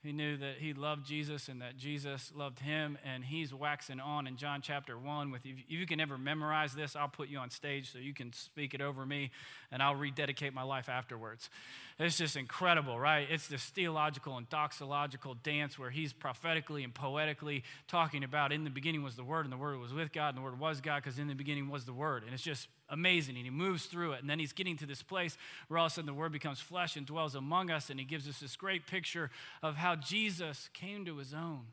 He 0.02 0.12
knew 0.12 0.36
that 0.38 0.56
he 0.58 0.72
loved 0.72 1.06
Jesus 1.06 1.48
and 1.48 1.60
that 1.60 1.76
Jesus 1.76 2.32
loved 2.34 2.58
him, 2.58 2.98
and 3.04 3.22
he's 3.22 3.54
waxing 3.54 4.00
on 4.00 4.26
in 4.26 4.36
John 4.36 4.60
chapter 4.62 4.98
1 4.98 5.30
with. 5.30 5.44
If 5.44 5.58
you 5.68 5.86
can 5.86 6.00
ever 6.00 6.16
memorize 6.16 6.74
this, 6.74 6.96
I'll 6.96 7.06
put 7.06 7.28
you 7.28 7.38
on 7.38 7.50
stage 7.50 7.92
so 7.92 7.98
you 7.98 8.14
can 8.14 8.32
speak 8.32 8.72
it 8.72 8.80
over 8.80 9.04
me, 9.04 9.30
and 9.70 9.82
I'll 9.82 9.94
rededicate 9.94 10.54
my 10.54 10.62
life 10.62 10.88
afterwards. 10.88 11.50
It's 11.98 12.16
just 12.16 12.36
incredible, 12.36 12.98
right? 12.98 13.26
It's 13.30 13.46
this 13.46 13.64
theological 13.64 14.36
and 14.36 14.48
doxological 14.48 15.40
dance 15.42 15.78
where 15.78 15.90
he's 15.90 16.12
prophetically 16.12 16.84
and 16.84 16.94
poetically 16.94 17.64
talking 17.86 18.24
about 18.24 18.52
in 18.52 18.64
the 18.64 18.70
beginning 18.70 19.02
was 19.02 19.14
the 19.14 19.24
Word, 19.24 19.44
and 19.44 19.52
the 19.52 19.56
Word 19.56 19.78
was 19.78 19.92
with 19.92 20.12
God, 20.12 20.30
and 20.30 20.38
the 20.38 20.42
Word 20.42 20.58
was 20.58 20.80
God, 20.80 21.02
because 21.02 21.18
in 21.18 21.28
the 21.28 21.34
beginning 21.34 21.68
was 21.68 21.84
the 21.84 21.92
Word. 21.92 22.24
And 22.24 22.32
it's 22.34 22.42
just 22.42 22.68
amazing. 22.88 23.36
And 23.36 23.44
he 23.44 23.50
moves 23.50 23.86
through 23.86 24.12
it. 24.12 24.20
And 24.20 24.28
then 24.28 24.38
he's 24.38 24.52
getting 24.52 24.76
to 24.78 24.86
this 24.86 25.02
place 25.02 25.36
where 25.68 25.78
all 25.78 25.86
of 25.86 25.92
a 25.92 25.94
sudden 25.94 26.06
the 26.06 26.14
Word 26.14 26.32
becomes 26.32 26.60
flesh 26.60 26.96
and 26.96 27.06
dwells 27.06 27.34
among 27.34 27.70
us. 27.70 27.90
And 27.90 28.00
he 28.00 28.06
gives 28.06 28.28
us 28.28 28.40
this 28.40 28.56
great 28.56 28.86
picture 28.86 29.30
of 29.62 29.76
how 29.76 29.94
Jesus 29.94 30.70
came 30.72 31.04
to 31.04 31.18
his 31.18 31.34
own, 31.34 31.66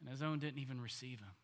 and 0.00 0.10
his 0.10 0.22
own 0.22 0.38
didn't 0.38 0.60
even 0.60 0.80
receive 0.80 1.20
him. 1.20 1.34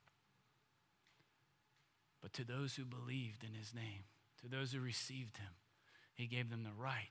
But 2.21 2.33
to 2.33 2.45
those 2.45 2.75
who 2.75 2.85
believed 2.85 3.45
in 3.45 3.55
his 3.55 3.73
name, 3.73 4.05
To 4.43 4.49
those 4.49 4.73
who 4.73 4.81
received 4.81 5.37
him, 5.37 5.51
he 6.19 6.27
gave 6.27 6.51
them 6.51 6.65
the 6.65 6.73
right 6.77 7.07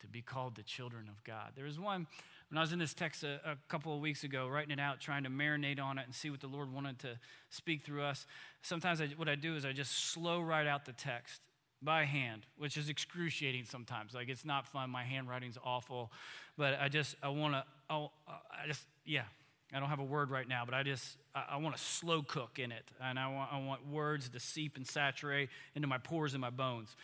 to 0.00 0.08
be 0.08 0.20
called 0.20 0.56
the 0.56 0.62
children 0.62 1.08
of 1.08 1.22
God. 1.24 1.52
There 1.54 1.64
was 1.64 1.78
one, 1.78 2.06
when 2.50 2.58
I 2.58 2.60
was 2.60 2.72
in 2.72 2.80
this 2.80 2.92
text 2.92 3.22
a, 3.22 3.40
a, 3.46 3.56
couple 3.68 3.94
of 3.94 4.00
weeks 4.00 4.24
ago, 4.24 4.48
writing 4.48 4.72
it 4.72 4.80
out, 4.80 5.00
trying 5.00 5.22
to 5.22 5.30
marinate 5.30 5.80
on 5.80 5.98
it 5.98 6.04
and 6.04 6.14
see 6.14 6.30
what 6.30 6.40
the 6.40 6.48
Lord 6.48 6.70
wanted 6.70 6.98
to 7.00 7.18
speak 7.48 7.82
through 7.82 8.02
us. 8.02 8.26
Sometimes 8.60 9.00
I, 9.00 9.06
what 9.16 9.28
I 9.28 9.36
do 9.36 9.56
is 9.56 9.64
I 9.64 9.72
just 9.72 10.10
slow 10.10 10.40
write 10.40 10.66
out 10.66 10.84
the 10.84 10.92
text 10.92 11.40
by 11.80 12.04
hand, 12.04 12.44
which 12.58 12.76
is 12.76 12.88
excruciating 12.88 13.64
sometimes. 13.64 14.14
Like 14.14 14.28
it's 14.28 14.44
not 14.44 14.66
fun. 14.66 14.90
My 14.90 15.04
handwriting's 15.04 15.58
awful, 15.64 16.10
but 16.58 16.78
I 16.80 16.88
just 16.88 17.14
I 17.22 17.28
want 17.28 17.54
to. 17.54 17.64
I 17.90 18.66
just 18.66 18.82
yeah. 19.04 19.24
I 19.72 19.80
don't 19.80 19.88
have 19.88 19.98
a 19.98 20.04
word 20.04 20.30
right 20.30 20.46
now, 20.46 20.64
but 20.64 20.74
I 20.74 20.82
just 20.82 21.16
I, 21.34 21.44
I 21.52 21.56
want 21.56 21.76
to 21.76 21.82
slow 21.82 22.22
cook 22.22 22.58
in 22.58 22.72
it, 22.72 22.84
and 23.02 23.18
I 23.18 23.28
want 23.28 23.52
I 23.52 23.58
want 23.58 23.86
words 23.86 24.28
to 24.30 24.40
seep 24.40 24.76
and 24.76 24.86
saturate 24.86 25.50
into 25.74 25.88
my 25.88 25.98
pores 25.98 26.32
and 26.34 26.40
my 26.40 26.50
bones. 26.50 26.96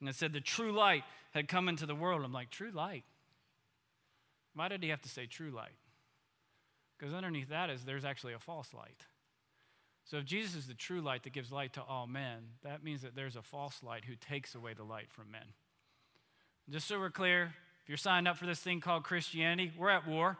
And 0.00 0.08
it 0.08 0.14
said 0.14 0.32
the 0.32 0.40
true 0.40 0.72
light 0.72 1.04
had 1.32 1.48
come 1.48 1.68
into 1.68 1.86
the 1.86 1.94
world. 1.94 2.22
I'm 2.24 2.32
like 2.32 2.50
true 2.50 2.70
light. 2.70 3.04
Why 4.54 4.68
did 4.68 4.82
he 4.82 4.88
have 4.90 5.02
to 5.02 5.08
say 5.08 5.26
true 5.26 5.50
light? 5.50 5.76
Because 6.98 7.14
underneath 7.14 7.48
that 7.50 7.70
is 7.70 7.84
there's 7.84 8.04
actually 8.04 8.32
a 8.32 8.38
false 8.38 8.74
light. 8.74 9.06
So 10.04 10.16
if 10.16 10.24
Jesus 10.24 10.54
is 10.54 10.66
the 10.66 10.74
true 10.74 11.00
light 11.00 11.22
that 11.24 11.32
gives 11.32 11.52
light 11.52 11.74
to 11.74 11.82
all 11.82 12.06
men, 12.06 12.38
that 12.64 12.82
means 12.82 13.02
that 13.02 13.14
there's 13.14 13.36
a 13.36 13.42
false 13.42 13.82
light 13.82 14.04
who 14.06 14.14
takes 14.14 14.54
away 14.54 14.72
the 14.72 14.82
light 14.82 15.10
from 15.10 15.30
men. 15.30 15.52
Just 16.70 16.88
so 16.88 16.98
we're 16.98 17.10
clear, 17.10 17.54
if 17.82 17.88
you're 17.88 17.98
signed 17.98 18.26
up 18.26 18.36
for 18.36 18.46
this 18.46 18.60
thing 18.60 18.80
called 18.80 19.04
Christianity, 19.04 19.72
we're 19.76 19.90
at 19.90 20.08
war. 20.08 20.38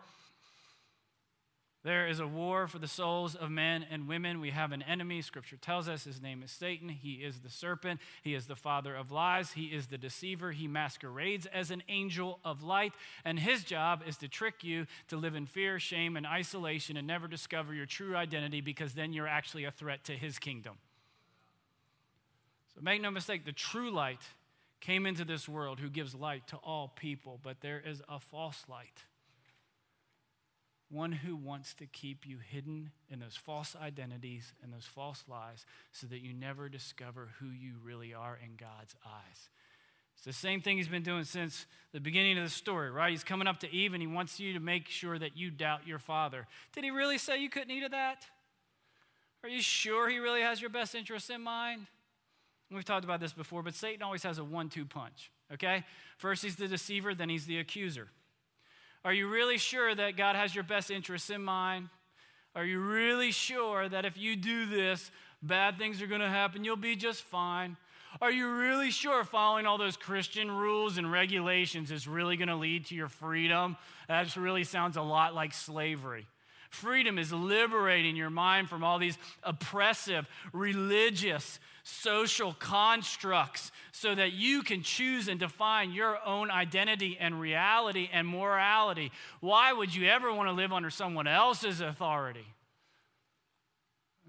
There 1.85 2.09
is 2.09 2.19
a 2.19 2.27
war 2.27 2.67
for 2.67 2.81
the 2.81 2.89
souls 2.89 3.37
of 3.37 3.53
men 3.53 3.87
and 3.89 4.09
women. 4.09 4.41
We 4.41 4.51
have 4.51 4.73
an 4.73 4.83
enemy. 4.83 5.23
Scripture 5.23 5.57
tells 5.57 5.89
us 5.89 6.03
his 6.03 6.21
name 6.21 6.43
is 6.43 6.51
Satan. 6.51 6.89
He 6.89 7.15
is 7.15 7.39
the 7.39 7.49
serpent. 7.49 8.01
He 8.23 8.35
is 8.35 8.47
the 8.47 8.57
father 8.57 8.97
of 8.97 9.13
lies. 9.13 9.53
He 9.53 9.67
is 9.67 9.87
the 9.87 9.97
deceiver. 9.97 10.51
He 10.51 10.67
masquerades 10.67 11.47
as 11.47 11.71
an 11.71 11.85
angel 11.89 12.41
of 12.45 12.65
light. 12.65 12.95
And 13.25 13.39
his 13.39 13.63
job 13.63 14.03
is 14.05 14.17
to 14.19 14.29
trick 14.29 14.65
you 14.65 14.87
to 15.07 15.17
live 15.17 15.37
in 15.37 15.47
fear, 15.47 15.79
shame, 15.79 16.17
and 16.17 16.27
isolation 16.27 16.97
and 16.97 17.07
never 17.07 17.29
discover 17.29 17.73
your 17.73 17.87
true 17.87 18.17
identity 18.17 18.61
because 18.61 18.95
then 18.95 19.13
you're 19.13 19.29
actually 19.29 19.65
a 19.65 19.71
threat 19.71 20.03
to 20.05 20.13
his 20.13 20.41
kingdom. 20.41 20.79
So 22.75 22.81
make 22.83 23.01
no 23.01 23.13
mistake, 23.13 23.45
the 23.45 23.53
true 23.53 23.93
light 23.93 24.23
came 24.81 25.07
into 25.07 25.25
this 25.25 25.49
world 25.49 25.79
who 25.79 25.91
gives 25.91 26.13
light 26.13 26.49
to 26.49 26.57
all 26.57 26.89
people, 26.89 27.39
but 27.43 27.61
there 27.61 27.83
is 27.85 28.03
a 28.09 28.19
false 28.19 28.65
light 28.69 29.05
one 30.91 31.13
who 31.13 31.37
wants 31.37 31.75
to 31.75 31.87
keep 31.87 32.27
you 32.27 32.39
hidden 32.39 32.91
in 33.11 33.21
those 33.21 33.37
false 33.37 33.77
identities 33.81 34.53
and 34.63 34.73
those 34.73 34.87
false 34.87 35.25
lies 35.29 35.67
so 35.93 36.07
that 36.07 36.21
you 36.21 36.33
never 36.33 36.69
discover 36.69 37.29
who 37.41 37.47
you 37.47 37.75
really 37.85 38.15
are 38.15 38.39
in 38.43 38.57
God's 38.57 38.95
eyes. 39.05 39.51
It's 40.17 40.25
the 40.25 40.33
same 40.33 40.61
thing 40.61 40.79
he's 40.79 40.89
been 40.89 41.03
doing 41.03 41.25
since 41.25 41.67
the 41.93 42.01
beginning 42.01 42.39
of 42.39 42.45
the 42.45 42.51
story, 42.51 42.91
right? 42.91 43.11
He's 43.11 43.23
coming 43.23 43.47
up 43.47 43.61
to 43.61 43.73
Eve 43.73 43.93
and 43.93 44.03
he 44.03 44.07
wants 44.07 44.41
you 44.41 44.53
to 44.55 44.61
make 44.61 44.89
sure 44.89 45.19
that 45.19 45.37
you 45.37 45.51
doubt 45.51 45.87
your 45.87 45.99
father. 45.99 46.47
Did 46.73 46.85
he 46.85 46.91
really 46.91 47.19
say 47.19 47.41
you 47.41 47.51
couldn't 47.51 47.71
eat 47.71 47.85
of 47.85 47.93
that? 47.93 48.25
Are 49.45 49.49
you 49.49 49.63
sure 49.63 50.09
he 50.09 50.19
really 50.19 50.41
has 50.41 50.61
your 50.61 50.71
best 50.71 50.95
interests 50.95 51.31
in 51.31 51.43
mind? 51.43 51.87
We've 52.71 52.85
talked 52.85 53.05
about 53.05 53.21
this 53.21 53.33
before, 53.33 53.63
but 53.63 53.75
Satan 53.75 54.03
always 54.03 54.23
has 54.25 54.39
a 54.39 54.45
one 54.45 54.69
two 54.69 54.85
punch, 54.85 55.31
okay? 55.53 55.85
First, 56.19 56.43
he's 56.43 56.57
the 56.57 56.69
deceiver, 56.69 57.15
then, 57.15 57.29
he's 57.29 57.47
the 57.47 57.59
accuser. 57.59 58.09
Are 59.05 59.13
you 59.13 59.29
really 59.29 59.59
sure 59.59 59.95
that 59.95 60.17
God 60.17 60.37
has 60.37 60.55
your 60.55 60.65
best 60.65 60.91
interests 60.91 61.31
in 61.31 61.43
mind? 61.43 61.89
Are 62.55 62.65
you 62.65 62.81
really 62.81 63.31
sure 63.31 63.89
that 63.89 64.05
if 64.05 64.17
you 64.17 64.35
do 64.35 64.67
this, 64.67 65.11
bad 65.43 65.79
things 65.79 66.03
are 66.03 66.07
going 66.07 66.21
to 66.21 66.29
happen? 66.29 66.65
You'll 66.65 66.77
be 66.77 66.97
just 66.97 67.23
fine. 67.23 67.77
Are 68.21 68.33
you 68.33 68.51
really 68.51 68.91
sure 68.91 69.23
following 69.23 69.67
all 69.67 69.79
those 69.79 69.97
Christian 69.97 70.51
rules 70.51 70.99
and 70.99 71.13
regulations 71.13 71.91
is 71.91 72.09
really 72.09 72.37
going 72.37 72.49
to 72.49 72.57
lead 72.57 72.87
to 72.87 72.95
your 72.95 73.09
freedom? 73.09 73.77
That 74.09 74.35
really 74.37 74.65
sounds 74.65 74.97
a 74.97 75.03
lot 75.03 75.35
like 75.35 75.53
slavery. 75.53 76.27
Freedom 76.71 77.19
is 77.19 77.33
liberating 77.33 78.17
your 78.17 78.31
mind 78.31 78.69
from 78.69 78.83
all 78.83 78.99
these 78.99 79.17
oppressive, 79.43 80.29
religious, 80.53 81.61
social 81.89 82.53
constructs 82.53 83.73
so 83.93 84.15
that 84.15 84.33
you 84.33 84.63
can 84.63 84.83
choose 84.83 85.27
and 85.27 85.41
define 85.41 85.91
your 85.91 86.19
own 86.25 86.51
identity 86.51 87.17
and 87.19 87.41
reality 87.41 88.11
and 88.13 88.29
morality. 88.29 89.11
Why 89.41 89.73
would 89.73 89.95
you 89.95 90.07
ever 90.07 90.33
want 90.33 90.49
to 90.49 90.53
live 90.53 90.71
under 90.71 90.91
someone 90.91 91.27
else's 91.27 91.81
authority? 91.81 92.45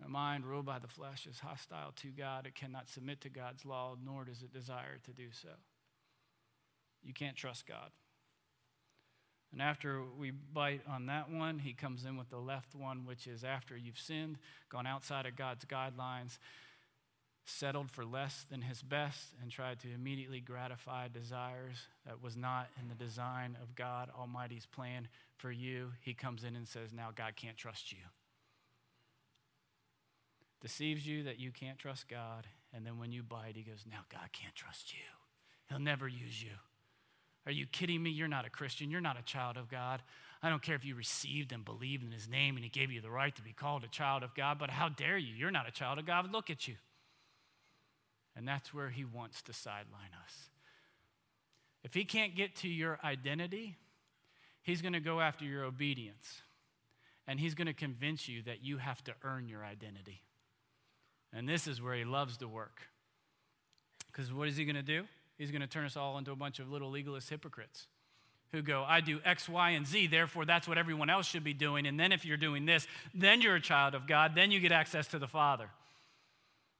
A 0.05 0.07
mind 0.07 0.45
ruled 0.45 0.65
by 0.65 0.79
the 0.79 0.87
flesh 0.87 1.27
is 1.29 1.39
hostile 1.39 1.91
to 1.97 2.07
God. 2.07 2.47
It 2.47 2.55
cannot 2.55 2.87
submit 2.87 3.19
to 3.21 3.29
God's 3.29 3.65
law, 3.65 3.97
nor 4.01 4.23
does 4.23 4.41
it 4.41 4.53
desire 4.53 4.97
to 5.03 5.11
do 5.11 5.27
so. 5.31 5.49
You 7.03 7.13
can't 7.13 7.35
trust 7.35 7.67
God. 7.67 7.91
And 9.51 9.61
after 9.61 10.03
we 10.17 10.31
bite 10.31 10.81
on 10.87 11.07
that 11.07 11.29
one, 11.29 11.59
he 11.59 11.73
comes 11.73 12.05
in 12.05 12.15
with 12.15 12.29
the 12.29 12.37
left 12.37 12.73
one, 12.73 13.05
which 13.05 13.27
is 13.27 13.43
after 13.43 13.75
you've 13.75 13.99
sinned, 13.99 14.37
gone 14.69 14.87
outside 14.87 15.25
of 15.25 15.35
God's 15.35 15.65
guidelines, 15.65 16.37
settled 17.49 17.91
for 17.91 18.05
less 18.05 18.45
than 18.49 18.61
his 18.61 18.81
best, 18.81 19.33
and 19.41 19.51
tried 19.51 19.79
to 19.79 19.93
immediately 19.93 20.39
gratify 20.39 21.07
desires 21.07 21.87
that 22.05 22.21
was 22.21 22.37
not 22.37 22.69
in 22.81 22.87
the 22.87 22.95
design 22.95 23.57
of 23.61 23.75
God 23.75 24.09
Almighty's 24.17 24.65
plan 24.65 25.07
for 25.37 25.51
you. 25.51 25.91
He 26.01 26.13
comes 26.13 26.43
in 26.43 26.55
and 26.55 26.67
says, 26.67 26.93
Now 26.93 27.09
God 27.13 27.35
can't 27.35 27.57
trust 27.57 27.91
you. 27.91 27.99
Deceives 30.61 31.07
you 31.07 31.23
that 31.23 31.39
you 31.39 31.51
can't 31.51 31.79
trust 31.79 32.07
God. 32.07 32.47
And 32.73 32.85
then 32.85 32.99
when 32.99 33.11
you 33.11 33.23
bite, 33.23 33.55
he 33.55 33.63
goes, 33.63 33.85
Now 33.89 34.01
God 34.11 34.31
can't 34.31 34.55
trust 34.55 34.93
you. 34.93 34.99
He'll 35.69 35.79
never 35.79 36.07
use 36.07 36.41
you. 36.41 36.51
Are 37.45 37.51
you 37.51 37.65
kidding 37.65 38.03
me? 38.03 38.09
You're 38.09 38.27
not 38.27 38.45
a 38.45 38.49
Christian. 38.49 38.91
You're 38.91 39.01
not 39.01 39.19
a 39.19 39.23
child 39.23 39.57
of 39.57 39.69
God. 39.69 40.01
I 40.41 40.49
don't 40.49 40.61
care 40.61 40.75
if 40.75 40.85
you 40.85 40.95
received 40.95 41.51
and 41.51 41.65
believed 41.65 42.03
in 42.03 42.11
his 42.11 42.29
name 42.29 42.55
and 42.55 42.63
he 42.63 42.69
gave 42.69 42.91
you 42.91 43.01
the 43.01 43.09
right 43.09 43.35
to 43.35 43.41
be 43.41 43.53
called 43.53 43.83
a 43.83 43.87
child 43.87 44.23
of 44.23 44.33
God, 44.35 44.57
but 44.59 44.69
how 44.69 44.89
dare 44.89 45.17
you? 45.17 45.33
You're 45.33 45.51
not 45.51 45.67
a 45.67 45.71
child 45.71 45.99
of 45.99 46.05
God. 46.05 46.31
Look 46.31 46.49
at 46.49 46.67
you. 46.67 46.75
And 48.35 48.47
that's 48.47 48.73
where 48.73 48.89
he 48.89 49.03
wants 49.03 49.41
to 49.43 49.53
sideline 49.53 50.13
us. 50.23 50.49
If 51.83 51.93
he 51.93 52.05
can't 52.05 52.35
get 52.35 52.55
to 52.57 52.67
your 52.67 52.99
identity, 53.03 53.75
he's 54.61 54.81
going 54.81 54.93
to 54.93 54.99
go 54.99 55.19
after 55.19 55.45
your 55.45 55.63
obedience. 55.63 56.41
And 57.27 57.39
he's 57.39 57.53
going 57.53 57.67
to 57.67 57.73
convince 57.73 58.27
you 58.27 58.41
that 58.43 58.63
you 58.63 58.77
have 58.77 59.03
to 59.03 59.13
earn 59.23 59.47
your 59.47 59.63
identity. 59.63 60.21
And 61.31 61.47
this 61.47 61.67
is 61.67 61.81
where 61.81 61.95
he 61.95 62.05
loves 62.05 62.37
to 62.37 62.47
work. 62.47 62.81
Because 64.07 64.33
what 64.33 64.47
is 64.47 64.57
he 64.57 64.65
going 64.65 64.75
to 64.75 64.81
do? 64.81 65.05
he's 65.39 65.49
going 65.49 65.61
to 65.61 65.67
turn 65.67 65.85
us 65.85 65.97
all 65.97 66.19
into 66.19 66.31
a 66.31 66.35
bunch 66.35 66.59
of 66.59 66.69
little 66.69 66.91
legalist 66.91 67.29
hypocrites 67.29 67.87
who 68.51 68.61
go, 68.61 68.83
I 68.87 68.99
do 68.99 69.19
X, 69.23 69.47
Y, 69.47 69.71
and 69.71 69.87
Z, 69.87 70.07
therefore 70.07 70.45
that's 70.45 70.67
what 70.67 70.77
everyone 70.77 71.09
else 71.09 71.25
should 71.25 71.43
be 71.43 71.53
doing. 71.53 71.87
And 71.87 71.99
then 71.99 72.11
if 72.11 72.25
you're 72.25 72.37
doing 72.37 72.65
this, 72.65 72.87
then 73.15 73.41
you're 73.41 73.55
a 73.55 73.61
child 73.61 73.95
of 73.95 74.05
God, 74.05 74.35
then 74.35 74.51
you 74.51 74.59
get 74.59 74.71
access 74.71 75.07
to 75.07 75.19
the 75.19 75.27
Father. 75.27 75.69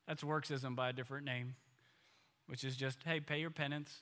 That's 0.10 0.24
worksism 0.24 0.75
by 0.75 0.89
a 0.89 0.94
different 0.94 1.24
name, 1.24 1.54
which 2.48 2.63
is 2.63 2.75
just, 2.75 3.04
hey, 3.06 3.20
pay 3.20 3.39
your 3.39 3.51
penance, 3.51 4.01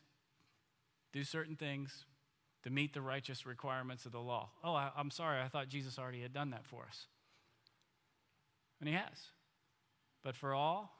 do 1.11 1.25
certain 1.25 1.57
things 1.57 2.05
to 2.63 2.69
meet 2.69 2.93
the 2.93 3.01
righteous 3.01 3.45
requirements 3.45 4.05
of 4.05 4.13
the 4.13 4.21
law. 4.21 4.51
Oh, 4.63 4.73
I, 4.73 4.89
am 4.97 5.11
sorry, 5.11 5.41
I 5.41 5.49
thought 5.49 5.67
Jesus 5.67 5.99
already 5.99 6.21
had 6.21 6.31
done 6.31 6.51
that 6.51 6.65
for 6.65 6.83
us. 6.87 7.07
And 8.79 8.87
he 8.87 8.95
has. 8.95 9.31
But 10.23 10.37
for 10.37 10.53
all 10.53 10.95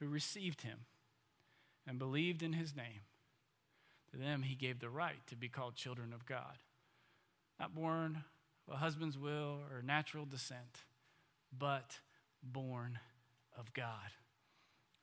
who 0.00 0.08
received 0.08 0.62
him, 0.62 0.80
and 1.86 1.96
believed 1.96 2.42
in 2.42 2.54
his 2.54 2.74
name, 2.74 3.02
to 4.10 4.16
them 4.16 4.42
he 4.42 4.56
gave 4.56 4.80
the 4.80 4.90
right 4.90 5.24
to 5.28 5.36
be 5.36 5.48
called 5.48 5.76
children 5.76 6.12
of 6.12 6.26
God. 6.26 6.58
Not 7.60 7.76
born 7.76 8.24
of 8.66 8.74
a 8.74 8.78
husband's 8.78 9.16
will 9.16 9.60
or 9.72 9.82
natural 9.82 10.24
descent, 10.24 10.82
but 11.56 12.00
born 12.42 12.98
of 13.58 13.72
God. 13.74 14.10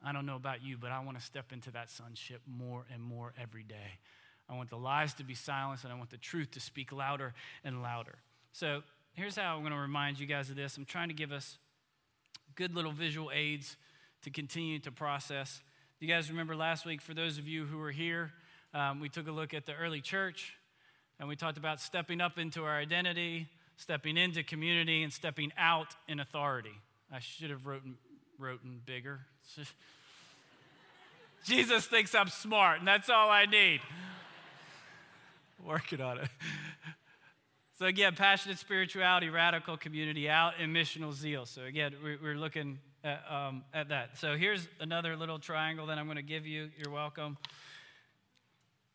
I 0.06 0.12
don't 0.12 0.26
know 0.26 0.36
about 0.36 0.64
you, 0.64 0.78
but 0.78 0.92
I 0.92 1.00
want 1.00 1.18
to 1.18 1.24
step 1.24 1.52
into 1.52 1.72
that 1.72 1.90
sonship 1.90 2.42
more 2.46 2.86
and 2.94 3.02
more 3.02 3.34
every 3.42 3.64
day. 3.64 4.00
I 4.50 4.56
want 4.56 4.70
the 4.70 4.78
lies 4.78 5.14
to 5.16 5.24
be 5.24 5.34
silenced, 5.34 5.86
and 5.86 5.94
I 5.94 5.96
want 5.96 6.10
the 6.10 6.18
truth 6.18 6.52
to 6.52 6.60
speak 6.60 6.92
louder 6.92 7.34
and 7.64 7.82
louder. 7.82 8.16
So 8.52 8.82
here's 9.14 9.38
how 9.38 9.56
I'm 9.56 9.62
going 9.62 9.74
to 9.74 9.80
remind 9.80 10.20
you 10.20 10.26
guys 10.26 10.50
of 10.50 10.56
this. 10.56 10.78
I'm 10.78 10.86
trying 10.86 11.08
to 11.08 11.14
give 11.14 11.32
us 11.32 11.58
good 12.56 12.76
little 12.76 12.92
visual 12.92 13.32
aids 13.34 13.78
to 14.24 14.30
continue 14.30 14.80
to 14.80 14.92
process 14.92 15.62
you 16.04 16.10
guys 16.10 16.30
remember 16.30 16.54
last 16.54 16.86
week, 16.86 17.02
for 17.02 17.14
those 17.14 17.38
of 17.38 17.48
you 17.48 17.64
who 17.64 17.78
were 17.78 17.92
here, 17.92 18.34
um, 18.74 19.00
we 19.00 19.08
took 19.08 19.30
a 19.30 19.32
look 19.32 19.54
at 19.54 19.66
the 19.66 19.74
early 19.74 20.02
church 20.02 20.58
and 21.18 21.30
we 21.30 21.38
talked 21.38 21.58
about 21.58 21.80
stepping 21.80 22.20
up 22.20 22.38
into 22.38 22.66
our 22.66 22.78
identity, 22.78 23.48
stepping 23.78 24.18
into 24.18 24.44
community, 24.44 25.04
and 25.04 25.14
stepping 25.14 25.54
out 25.58 25.96
in 26.10 26.20
authority. 26.20 26.74
I 27.10 27.20
should 27.20 27.52
have 27.52 27.66
written, 28.44 28.60
written 28.62 28.82
bigger. 28.86 29.22
Jesus 31.44 31.86
thinks 31.88 32.16
I'm 32.16 32.30
smart, 32.30 32.80
and 32.80 32.88
that's 32.88 33.10
all 33.10 33.30
I 33.30 33.46
need. 33.46 33.82
Working 35.64 36.02
on 36.02 36.20
it. 36.20 36.30
So, 37.80 37.86
again, 37.86 38.16
passionate 38.16 38.60
spirituality, 38.60 39.30
radical 39.30 39.78
community, 39.78 40.30
out, 40.30 40.54
and 40.60 40.74
missional 40.74 41.12
zeal. 41.12 41.46
So, 41.46 41.64
again, 41.64 41.96
we're 42.04 42.36
looking 42.36 42.80
at, 43.04 43.24
um, 43.30 43.64
at 43.74 43.90
that. 43.90 44.18
So 44.18 44.36
here's 44.38 44.68
another 44.80 45.16
little 45.16 45.40
triangle 45.40 45.88
that 45.88 45.98
I'm 45.98 46.06
going 46.06 46.18
to 46.18 46.22
give 46.22 46.46
you. 46.46 46.70
You're 46.78 46.94
welcome. 46.94 47.38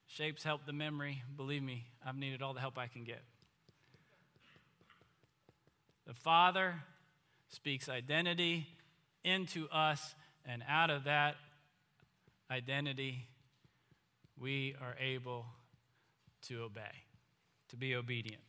Shapes 0.06 0.42
help 0.42 0.64
the 0.64 0.72
memory. 0.72 1.22
Believe 1.36 1.62
me, 1.62 1.86
I've 2.06 2.16
needed 2.16 2.40
all 2.40 2.54
the 2.54 2.60
help 2.60 2.78
I 2.78 2.86
can 2.86 3.04
get. 3.04 3.22
The 6.06 6.14
Father 6.14 6.76
speaks 7.50 7.88
identity 7.88 8.66
into 9.24 9.68
us, 9.70 10.14
and 10.44 10.62
out 10.68 10.90
of 10.90 11.04
that 11.04 11.36
identity, 12.50 13.26
we 14.38 14.74
are 14.80 14.94
able 15.00 15.46
to 16.42 16.62
obey, 16.62 16.80
to 17.68 17.76
be 17.76 17.94
obedient. 17.94 18.42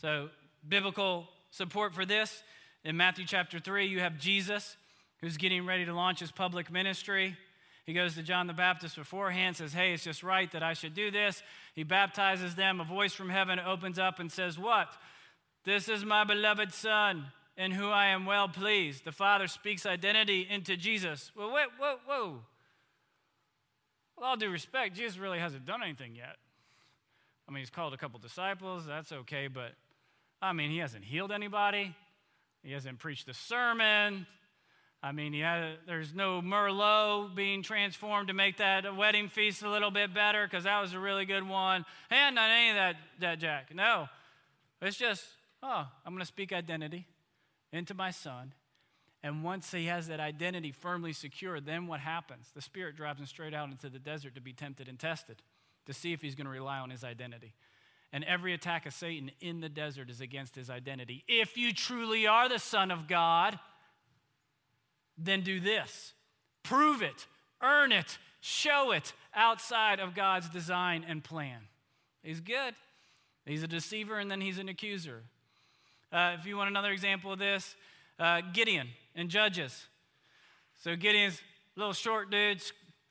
So, 0.00 0.28
biblical 0.66 1.28
support 1.50 1.94
for 1.94 2.04
this 2.04 2.42
in 2.84 2.96
Matthew 2.96 3.26
chapter 3.26 3.58
3, 3.58 3.86
you 3.86 4.00
have 4.00 4.18
Jesus 4.18 4.76
who's 5.20 5.36
getting 5.36 5.66
ready 5.66 5.84
to 5.84 5.92
launch 5.92 6.20
his 6.20 6.30
public 6.30 6.70
ministry. 6.70 7.36
He 7.84 7.92
goes 7.92 8.14
to 8.14 8.22
John 8.22 8.46
the 8.46 8.52
Baptist 8.52 8.96
beforehand, 8.96 9.56
says, 9.56 9.72
Hey, 9.72 9.92
it's 9.92 10.04
just 10.04 10.22
right 10.22 10.50
that 10.52 10.62
I 10.62 10.72
should 10.72 10.94
do 10.94 11.10
this. 11.10 11.42
He 11.74 11.82
baptizes 11.82 12.54
them. 12.54 12.80
A 12.80 12.84
voice 12.84 13.12
from 13.12 13.28
heaven 13.28 13.58
opens 13.58 13.98
up 13.98 14.18
and 14.18 14.30
says, 14.30 14.58
What? 14.58 14.88
This 15.64 15.88
is 15.88 16.04
my 16.04 16.24
beloved 16.24 16.72
Son, 16.72 17.26
in 17.60 17.72
who 17.72 17.90
I 17.90 18.06
am 18.06 18.24
well 18.24 18.48
pleased. 18.48 19.04
The 19.04 19.12
Father 19.12 19.46
speaks 19.46 19.84
identity 19.84 20.46
into 20.48 20.78
Jesus. 20.78 21.30
Well, 21.36 21.52
wait, 21.52 21.66
whoa, 21.78 21.96
whoa. 22.06 22.40
With 24.16 24.24
all 24.24 24.36
due 24.36 24.48
respect, 24.48 24.96
Jesus 24.96 25.18
really 25.18 25.38
hasn't 25.38 25.66
done 25.66 25.82
anything 25.82 26.14
yet. 26.14 26.36
I 27.46 27.52
mean, 27.52 27.60
he's 27.60 27.68
called 27.68 27.92
a 27.92 27.98
couple 27.98 28.18
disciples, 28.18 28.86
that's 28.86 29.12
okay, 29.12 29.46
but 29.46 29.72
I 30.40 30.54
mean, 30.54 30.70
he 30.70 30.78
hasn't 30.78 31.04
healed 31.04 31.32
anybody, 31.32 31.94
he 32.62 32.72
hasn't 32.72 32.98
preached 32.98 33.28
a 33.28 33.34
sermon. 33.34 34.26
I 35.02 35.12
mean, 35.12 35.32
had, 35.34 35.78
there's 35.86 36.14
no 36.14 36.42
Merlot 36.42 37.34
being 37.34 37.62
transformed 37.62 38.28
to 38.28 38.34
make 38.34 38.58
that 38.58 38.96
wedding 38.96 39.28
feast 39.28 39.62
a 39.62 39.70
little 39.70 39.90
bit 39.90 40.12
better 40.12 40.46
because 40.46 40.64
that 40.64 40.78
was 40.80 40.92
a 40.92 41.00
really 41.00 41.24
good 41.24 41.46
one. 41.46 41.86
And 42.10 42.34
not 42.34 42.50
any 42.50 42.70
of 42.70 42.76
that, 42.76 42.96
that 43.20 43.38
Jack. 43.38 43.74
No. 43.74 44.10
It's 44.82 44.98
just, 44.98 45.24
oh, 45.62 45.86
I'm 46.04 46.12
going 46.12 46.20
to 46.20 46.26
speak 46.26 46.52
identity 46.52 47.06
into 47.72 47.94
my 47.94 48.10
son. 48.10 48.52
And 49.22 49.44
once 49.44 49.70
he 49.70 49.86
has 49.86 50.08
that 50.08 50.18
identity 50.18 50.72
firmly 50.72 51.12
secured, 51.12 51.66
then 51.66 51.86
what 51.86 52.00
happens? 52.00 52.50
The 52.54 52.62
Spirit 52.62 52.96
drives 52.96 53.20
him 53.20 53.26
straight 53.26 53.52
out 53.52 53.70
into 53.70 53.90
the 53.90 53.98
desert 53.98 54.34
to 54.34 54.40
be 54.40 54.52
tempted 54.52 54.88
and 54.88 54.98
tested 54.98 55.42
to 55.86 55.92
see 55.92 56.12
if 56.12 56.22
he's 56.22 56.34
going 56.34 56.46
to 56.46 56.50
rely 56.50 56.78
on 56.78 56.90
his 56.90 57.04
identity. 57.04 57.54
And 58.12 58.24
every 58.24 58.54
attack 58.54 58.86
of 58.86 58.94
Satan 58.94 59.30
in 59.40 59.60
the 59.60 59.68
desert 59.68 60.10
is 60.10 60.20
against 60.20 60.54
his 60.54 60.70
identity. 60.70 61.24
If 61.28 61.56
you 61.56 61.72
truly 61.72 62.26
are 62.26 62.48
the 62.48 62.58
Son 62.58 62.90
of 62.90 63.06
God, 63.06 63.58
then 65.16 65.42
do 65.42 65.60
this 65.60 66.14
prove 66.62 67.02
it, 67.02 67.26
earn 67.62 67.90
it, 67.90 68.18
show 68.40 68.92
it 68.92 69.12
outside 69.34 69.98
of 69.98 70.14
God's 70.14 70.48
design 70.48 71.04
and 71.06 71.24
plan. 71.24 71.62
He's 72.22 72.40
good. 72.40 72.74
He's 73.46 73.62
a 73.62 73.68
deceiver 73.68 74.18
and 74.18 74.30
then 74.30 74.40
he's 74.40 74.58
an 74.58 74.68
accuser. 74.68 75.24
Uh, 76.12 76.36
if 76.38 76.46
you 76.46 76.56
want 76.56 76.68
another 76.68 76.90
example 76.90 77.32
of 77.32 77.38
this, 77.38 77.76
uh, 78.18 78.40
Gideon 78.52 78.88
in 79.14 79.28
Judges. 79.28 79.86
So 80.82 80.96
Gideon's 80.96 81.40
little 81.76 81.92
short 81.92 82.30
dude 82.30 82.62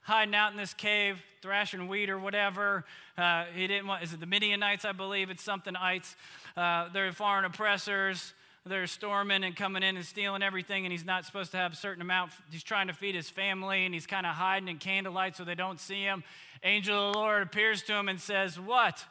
hiding 0.02 0.36
out 0.36 0.52
in 0.52 0.58
this 0.58 0.74
cave, 0.74 1.22
thrashing 1.42 1.88
wheat 1.88 2.10
or 2.10 2.20
whatever. 2.20 2.84
Uh, 3.18 3.46
he 3.54 3.68
didn't 3.68 3.88
want, 3.88 4.04
is 4.04 4.14
it 4.14 4.20
the 4.20 4.26
Midianites, 4.26 4.86
I 4.86 4.92
believe? 4.92 5.30
It's 5.30 5.44
something 5.44 5.76
ites. 5.76 6.16
Uh, 6.58 6.90
they're 6.92 7.12
foreign 7.12 7.46
oppressors. 7.46 8.34
They're 8.66 8.88
storming 8.88 9.44
and 9.44 9.56
coming 9.56 9.84
in 9.84 9.98
and 9.98 10.06
stealing 10.06 10.44
everything, 10.44 10.86
and 10.86 10.92
he's 10.92 11.06
not 11.06 11.26
supposed 11.26 11.52
to 11.52 11.58
have 11.58 11.74
a 11.74 11.76
certain 11.76 12.02
amount. 12.02 12.32
He's 12.52 12.64
trying 12.64 12.88
to 12.88 12.94
feed 12.94 13.16
his 13.16 13.30
family, 13.30 13.86
and 13.86 13.94
he's 13.94 14.06
kind 14.06 14.26
of 14.26 14.36
hiding 14.36 14.68
in 14.68 14.78
candlelight 14.78 15.38
so 15.38 15.44
they 15.44 15.56
don't 15.56 15.80
see 15.80 16.02
him. 16.02 16.24
Angel 16.64 17.08
of 17.08 17.14
the 17.14 17.20
Lord 17.20 17.42
appears 17.42 17.82
to 17.84 17.94
him 17.94 18.10
and 18.10 18.20
says, 18.20 18.60
What? 18.60 19.06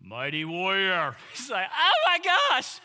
Mighty 0.00 0.44
warrior. 0.44 1.16
He's 1.32 1.50
like, 1.50 1.66
Oh 1.66 1.92
my 2.06 2.18
gosh, 2.18 2.80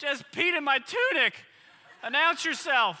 just 0.00 0.24
peed 0.32 0.56
in 0.56 0.64
my 0.64 0.78
tunic. 0.78 1.34
Announce 2.02 2.44
yourself. 2.44 2.98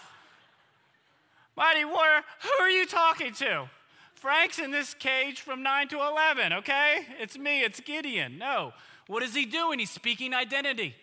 Mighty 1.56 1.84
warrior, 1.84 2.22
who 2.42 2.62
are 2.62 2.70
you 2.70 2.86
talking 2.86 3.32
to? 3.34 3.68
Frank's 4.14 4.58
in 4.58 4.70
this 4.70 4.94
cage 4.94 5.40
from 5.40 5.62
9 5.62 5.88
to 5.88 5.96
11, 5.96 6.52
okay? 6.52 7.06
It's 7.18 7.38
me, 7.38 7.62
it's 7.62 7.80
Gideon. 7.80 8.38
No. 8.38 8.72
What 9.06 9.22
is 9.22 9.34
he 9.34 9.46
doing? 9.46 9.78
He's 9.78 9.90
speaking 9.90 10.34
identity 10.34 10.94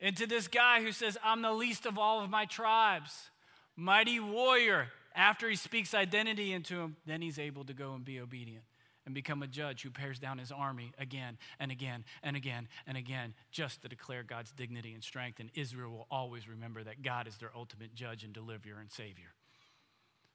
into 0.00 0.26
this 0.26 0.46
guy 0.46 0.82
who 0.82 0.92
says, 0.92 1.16
I'm 1.24 1.40
the 1.40 1.52
least 1.52 1.86
of 1.86 1.98
all 1.98 2.22
of 2.22 2.28
my 2.28 2.44
tribes. 2.44 3.30
Mighty 3.74 4.20
warrior. 4.20 4.88
After 5.14 5.48
he 5.48 5.56
speaks 5.56 5.94
identity 5.94 6.52
into 6.52 6.78
him, 6.78 6.96
then 7.06 7.22
he's 7.22 7.38
able 7.38 7.64
to 7.64 7.72
go 7.72 7.94
and 7.94 8.04
be 8.04 8.20
obedient 8.20 8.64
and 9.06 9.14
become 9.14 9.42
a 9.42 9.46
judge 9.46 9.82
who 9.82 9.90
pares 9.90 10.18
down 10.18 10.36
his 10.38 10.52
army 10.52 10.92
again 10.98 11.38
and 11.58 11.70
again 11.70 12.04
and 12.22 12.36
again 12.36 12.68
and 12.86 12.98
again 12.98 13.32
just 13.50 13.80
to 13.82 13.88
declare 13.88 14.24
God's 14.24 14.50
dignity 14.50 14.92
and 14.92 15.02
strength. 15.02 15.40
And 15.40 15.50
Israel 15.54 15.92
will 15.92 16.06
always 16.10 16.48
remember 16.48 16.82
that 16.84 17.02
God 17.02 17.28
is 17.28 17.36
their 17.36 17.52
ultimate 17.54 17.94
judge 17.94 18.24
and 18.24 18.34
deliverer 18.34 18.80
and 18.80 18.90
savior. 18.90 19.32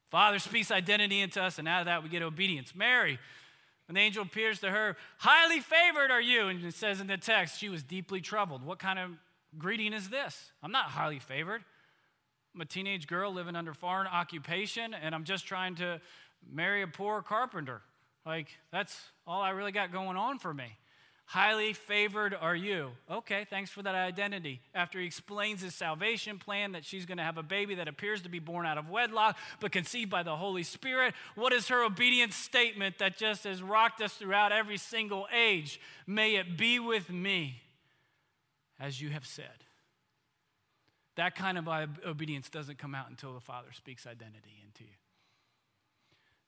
Father 0.10 0.40
speaks 0.40 0.72
identity 0.72 1.22
into 1.22 1.42
us, 1.42 1.58
and 1.58 1.68
out 1.68 1.82
of 1.82 1.86
that 1.86 2.04
we 2.04 2.10
get 2.10 2.22
obedience. 2.22 2.74
Mary, 2.76 3.20
the 3.88 4.00
angel 4.00 4.24
appears 4.24 4.60
to 4.60 4.70
her, 4.70 4.96
highly 5.18 5.60
favored 5.60 6.12
are 6.12 6.22
you. 6.22 6.48
And 6.48 6.64
it 6.64 6.74
says 6.74 7.02
in 7.02 7.08
the 7.08 7.18
text, 7.18 7.60
she 7.60 7.70
was 7.70 7.84
deeply 7.84 8.22
troubled. 8.22 8.64
What 8.64 8.80
kind 8.80 9.00
of 9.00 9.12
greeting 9.58 9.94
is 9.94 10.10
this? 10.10 10.52
I'm 10.64 10.72
not 10.72 10.86
highly 10.86 11.20
favored. 11.20 11.64
I'm 12.54 12.62
a 12.62 12.66
teenage 12.66 13.08
girl 13.08 13.34
living 13.34 13.56
under 13.56 13.74
foreign 13.74 14.08
occupation, 14.08 14.94
and 14.94 15.16
I'm 15.16 15.24
just 15.24 15.46
trying 15.46 15.76
to 15.76 16.02
marry 16.50 16.82
a 16.82 16.88
poor 16.88 17.22
carpenter. 17.22 17.82
Like, 18.26 18.48
that's 18.72 19.00
all 19.26 19.42
I 19.42 19.52
really 19.52 19.72
got 19.72 19.92
going 19.92 20.18
on 20.18 20.40
for 20.40 20.54
me. 20.54 20.78
Highly 21.26 21.72
favored 21.74 22.36
are 22.40 22.56
you. 22.56 22.92
Okay, 23.10 23.46
thanks 23.50 23.70
for 23.72 23.82
that 23.82 23.96
identity. 23.96 24.60
After 24.76 25.00
he 25.00 25.06
explains 25.06 25.62
his 25.62 25.74
salvation 25.74 26.38
plan 26.38 26.74
that 26.74 26.84
she's 26.84 27.06
going 27.06 27.20
to 27.20 27.24
have 27.24 27.38
a 27.38 27.44
baby 27.44 27.76
that 27.76 27.88
appears 27.88 28.22
to 28.24 28.30
be 28.30 28.40
born 28.40 28.66
out 28.66 28.78
of 28.78 28.90
wedlock 28.90 29.38
but 29.62 29.72
conceived 29.72 30.12
by 30.12 30.24
the 30.24 30.36
Holy 30.36 30.64
Spirit, 30.64 31.14
what 31.36 31.54
is 31.54 31.70
her 31.70 31.86
obedience 31.86 32.36
statement 32.36 32.98
that 32.98 33.18
just 33.18 33.46
has 33.46 33.64
rocked 33.64 34.02
us 34.02 34.14
throughout 34.14 34.52
every 34.52 34.78
single 34.78 35.26
age? 35.34 35.80
May 36.06 36.36
it 36.36 36.58
be 36.58 36.80
with 36.80 37.10
me 37.10 37.62
as 38.82 39.00
you 39.00 39.10
have 39.12 39.26
said. 39.26 39.46
That 41.16 41.36
kind 41.36 41.58
of 41.58 41.68
obedience 42.06 42.50
doesn't 42.50 42.80
come 42.80 42.96
out 42.96 43.10
until 43.10 43.34
the 43.34 43.40
Father 43.40 43.72
speaks 43.74 44.08
identity 44.08 44.62
into 44.66 44.84
you. 44.84 44.98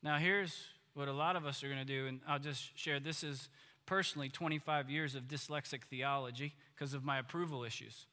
Now, 0.02 0.18
here's 0.18 0.58
what 0.94 1.08
a 1.08 1.14
lot 1.14 1.36
of 1.36 1.46
us 1.46 1.64
are 1.64 1.68
going 1.68 1.80
to 1.80 1.86
do, 1.86 2.08
and 2.08 2.20
I'll 2.28 2.40
just 2.40 2.78
share 2.78 3.00
this 3.00 3.24
is 3.24 3.50
personally 3.86 4.30
25 4.30 4.90
years 4.90 5.16
of 5.16 5.24
dyslexic 5.24 5.84
theology 5.90 6.54
because 6.76 6.94
of 6.94 7.04
my 7.04 7.20
approval 7.20 7.64
issues. 7.64 8.06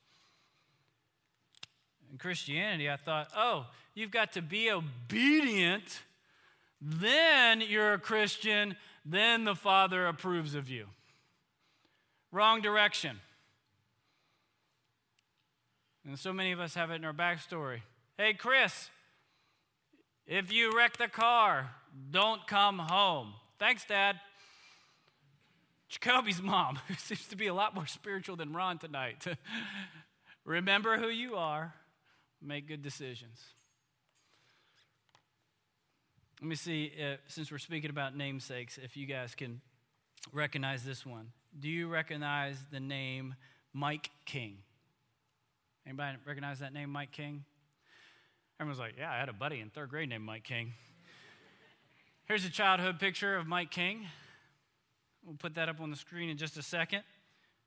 In 2.10 2.18
Christianity, 2.18 2.90
I 2.90 2.96
thought, 2.96 3.28
oh, 3.36 3.66
you've 3.94 4.10
got 4.10 4.32
to 4.32 4.42
be 4.42 4.70
obedient, 4.70 6.00
then 6.80 7.60
you're 7.60 7.92
a 7.92 7.98
Christian, 7.98 8.76
then 9.04 9.44
the 9.44 9.54
Father 9.54 10.06
approves 10.06 10.54
of 10.54 10.68
you. 10.68 10.86
Wrong 12.32 12.60
direction. 12.60 13.20
And 16.06 16.18
so 16.18 16.32
many 16.32 16.52
of 16.52 16.60
us 16.60 16.74
have 16.74 16.90
it 16.90 16.96
in 16.96 17.04
our 17.04 17.12
backstory. 17.12 17.82
Hey, 18.16 18.34
Chris, 18.34 18.90
if 20.26 20.52
you 20.52 20.76
wreck 20.76 20.96
the 20.96 21.08
car, 21.08 21.70
don't 22.10 22.46
come 22.46 22.78
home. 22.78 23.34
Thanks, 23.58 23.84
Dad. 23.84 24.16
Jacoby's 25.88 26.40
mom, 26.40 26.78
who 26.88 26.94
seems 26.94 27.26
to 27.28 27.36
be 27.36 27.48
a 27.48 27.54
lot 27.54 27.74
more 27.74 27.86
spiritual 27.86 28.36
than 28.36 28.52
Ron 28.52 28.78
tonight. 28.78 29.24
Remember 30.44 30.96
who 30.96 31.08
you 31.08 31.34
are, 31.36 31.74
make 32.40 32.66
good 32.66 32.82
decisions. 32.82 33.40
Let 36.40 36.48
me 36.48 36.56
see, 36.56 36.92
uh, 36.98 37.16
since 37.26 37.52
we're 37.52 37.58
speaking 37.58 37.90
about 37.90 38.16
namesakes, 38.16 38.78
if 38.78 38.96
you 38.96 39.06
guys 39.06 39.34
can 39.34 39.60
recognize 40.32 40.84
this 40.84 41.04
one. 41.04 41.32
Do 41.58 41.68
you 41.68 41.88
recognize 41.88 42.56
the 42.70 42.80
name 42.80 43.34
Mike 43.74 44.10
King? 44.24 44.58
Anybody 45.86 46.18
recognize 46.24 46.60
that 46.60 46.72
name, 46.72 46.90
Mike 46.90 47.12
King? 47.12 47.44
Everyone's 48.60 48.78
like, 48.78 48.94
yeah, 48.98 49.10
I 49.10 49.18
had 49.18 49.28
a 49.28 49.34
buddy 49.34 49.60
in 49.60 49.70
third 49.70 49.90
grade 49.90 50.08
named 50.08 50.24
Mike 50.24 50.44
King. 50.44 50.72
Here's 52.30 52.44
a 52.44 52.48
childhood 52.48 53.00
picture 53.00 53.34
of 53.34 53.48
Mike 53.48 53.72
King. 53.72 54.06
We'll 55.26 55.34
put 55.34 55.54
that 55.54 55.68
up 55.68 55.80
on 55.80 55.90
the 55.90 55.96
screen 55.96 56.30
in 56.30 56.36
just 56.36 56.56
a 56.56 56.62
second. 56.62 57.02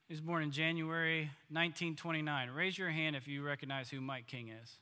He 0.07 0.13
was 0.13 0.21
born 0.21 0.41
in 0.41 0.51
January 0.51 1.23
1929. 1.49 2.49
Raise 2.49 2.77
your 2.77 2.89
hand 2.89 3.17
if 3.17 3.27
you 3.27 3.43
recognize 3.43 3.89
who 3.89 3.99
Mike 3.99 4.25
King 4.25 4.53
is. 4.63 4.77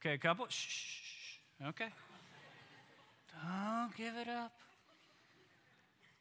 Okay, 0.00 0.14
a 0.14 0.18
couple? 0.18 0.46
Shh. 0.50 1.38
Okay. 1.66 1.88
Don't 3.42 3.96
give 3.96 4.14
it 4.14 4.28
up. 4.28 4.52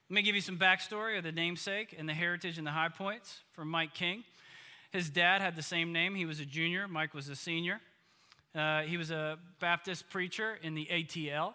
Let 0.09 0.15
me 0.15 0.23
give 0.23 0.33
you 0.33 0.41
some 0.41 0.57
backstory 0.57 1.19
of 1.19 1.23
the 1.23 1.31
namesake 1.31 1.95
and 1.95 2.09
the 2.09 2.15
heritage 2.15 2.57
and 2.57 2.65
the 2.65 2.71
high 2.71 2.89
points 2.89 3.41
for 3.51 3.63
Mike 3.63 3.93
King. 3.93 4.23
His 4.89 5.11
dad 5.11 5.41
had 5.41 5.55
the 5.55 5.61
same 5.61 5.93
name. 5.93 6.15
He 6.15 6.25
was 6.25 6.39
a 6.39 6.45
junior, 6.45 6.87
Mike 6.87 7.13
was 7.13 7.29
a 7.29 7.35
senior. 7.35 7.79
Uh, 8.55 8.81
he 8.81 8.97
was 8.97 9.11
a 9.11 9.37
Baptist 9.59 10.09
preacher 10.09 10.57
in 10.63 10.73
the 10.73 10.87
ATL, 10.91 11.53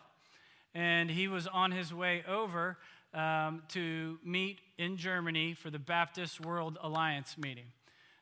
and 0.75 1.11
he 1.11 1.29
was 1.29 1.47
on 1.47 1.73
his 1.73 1.93
way 1.93 2.25
over 2.27 2.79
um, 3.15 3.63
to 3.69 4.19
meet 4.25 4.61
in 4.79 4.97
Germany 4.97 5.55
for 5.55 5.71
the 5.71 5.79
Baptist 5.79 6.41
World 6.41 6.79
Alliance 6.83 7.37
meeting. 7.37 7.67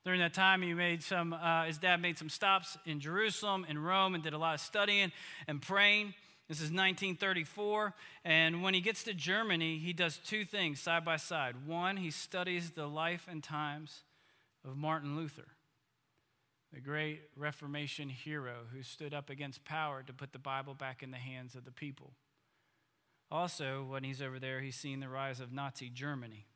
During 0.05 0.21
that 0.21 0.35
time, 0.35 0.63
he 0.63 0.73
made 0.73 1.03
some, 1.03 1.33
uh, 1.33 1.65
his 1.65 1.79
dad 1.79 2.01
made 2.01 2.19
some 2.19 2.31
stops 2.31 2.79
in 2.87 3.01
Jerusalem 3.01 3.67
and 3.69 3.85
Rome 3.85 4.15
and 4.15 4.25
did 4.25 4.33
a 4.33 4.39
lot 4.39 4.55
of 4.55 4.61
studying 4.61 5.13
and 5.47 5.61
praying. 5.61 6.15
This 6.49 6.59
is 6.59 6.71
1934. 6.71 7.95
And 8.25 8.63
when 8.63 8.75
he 8.75 8.81
gets 8.81 9.05
to 9.05 9.15
Germany, 9.15 9.79
he 9.79 9.93
does 9.93 10.17
two 10.17 10.45
things 10.45 10.81
side 10.81 11.05
by 11.05 11.17
side. 11.17 11.67
One, 11.67 11.99
he 11.99 12.11
studies 12.11 12.71
the 12.71 12.87
life 12.87 13.27
and 13.31 13.43
times 13.43 14.03
of 14.65 14.77
Martin 14.77 15.17
Luther, 15.17 15.49
the 16.73 16.81
great 16.81 17.21
Reformation 17.37 18.09
hero 18.09 18.55
who 18.75 18.83
stood 18.83 19.13
up 19.13 19.29
against 19.29 19.65
power 19.65 20.03
to 20.03 20.13
put 20.13 20.33
the 20.33 20.39
Bible 20.39 20.75
back 20.75 21.03
in 21.03 21.11
the 21.11 21.19
hands 21.19 21.55
of 21.55 21.65
the 21.65 21.71
people. 21.71 22.13
Also, 23.31 23.87
when 23.88 24.03
he's 24.03 24.21
over 24.21 24.38
there, 24.38 24.61
he's 24.61 24.77
seeing 24.77 25.01
the 25.01 25.09
rise 25.09 25.40
of 25.40 25.53
Nazi 25.53 25.88
Germany. 25.88 26.47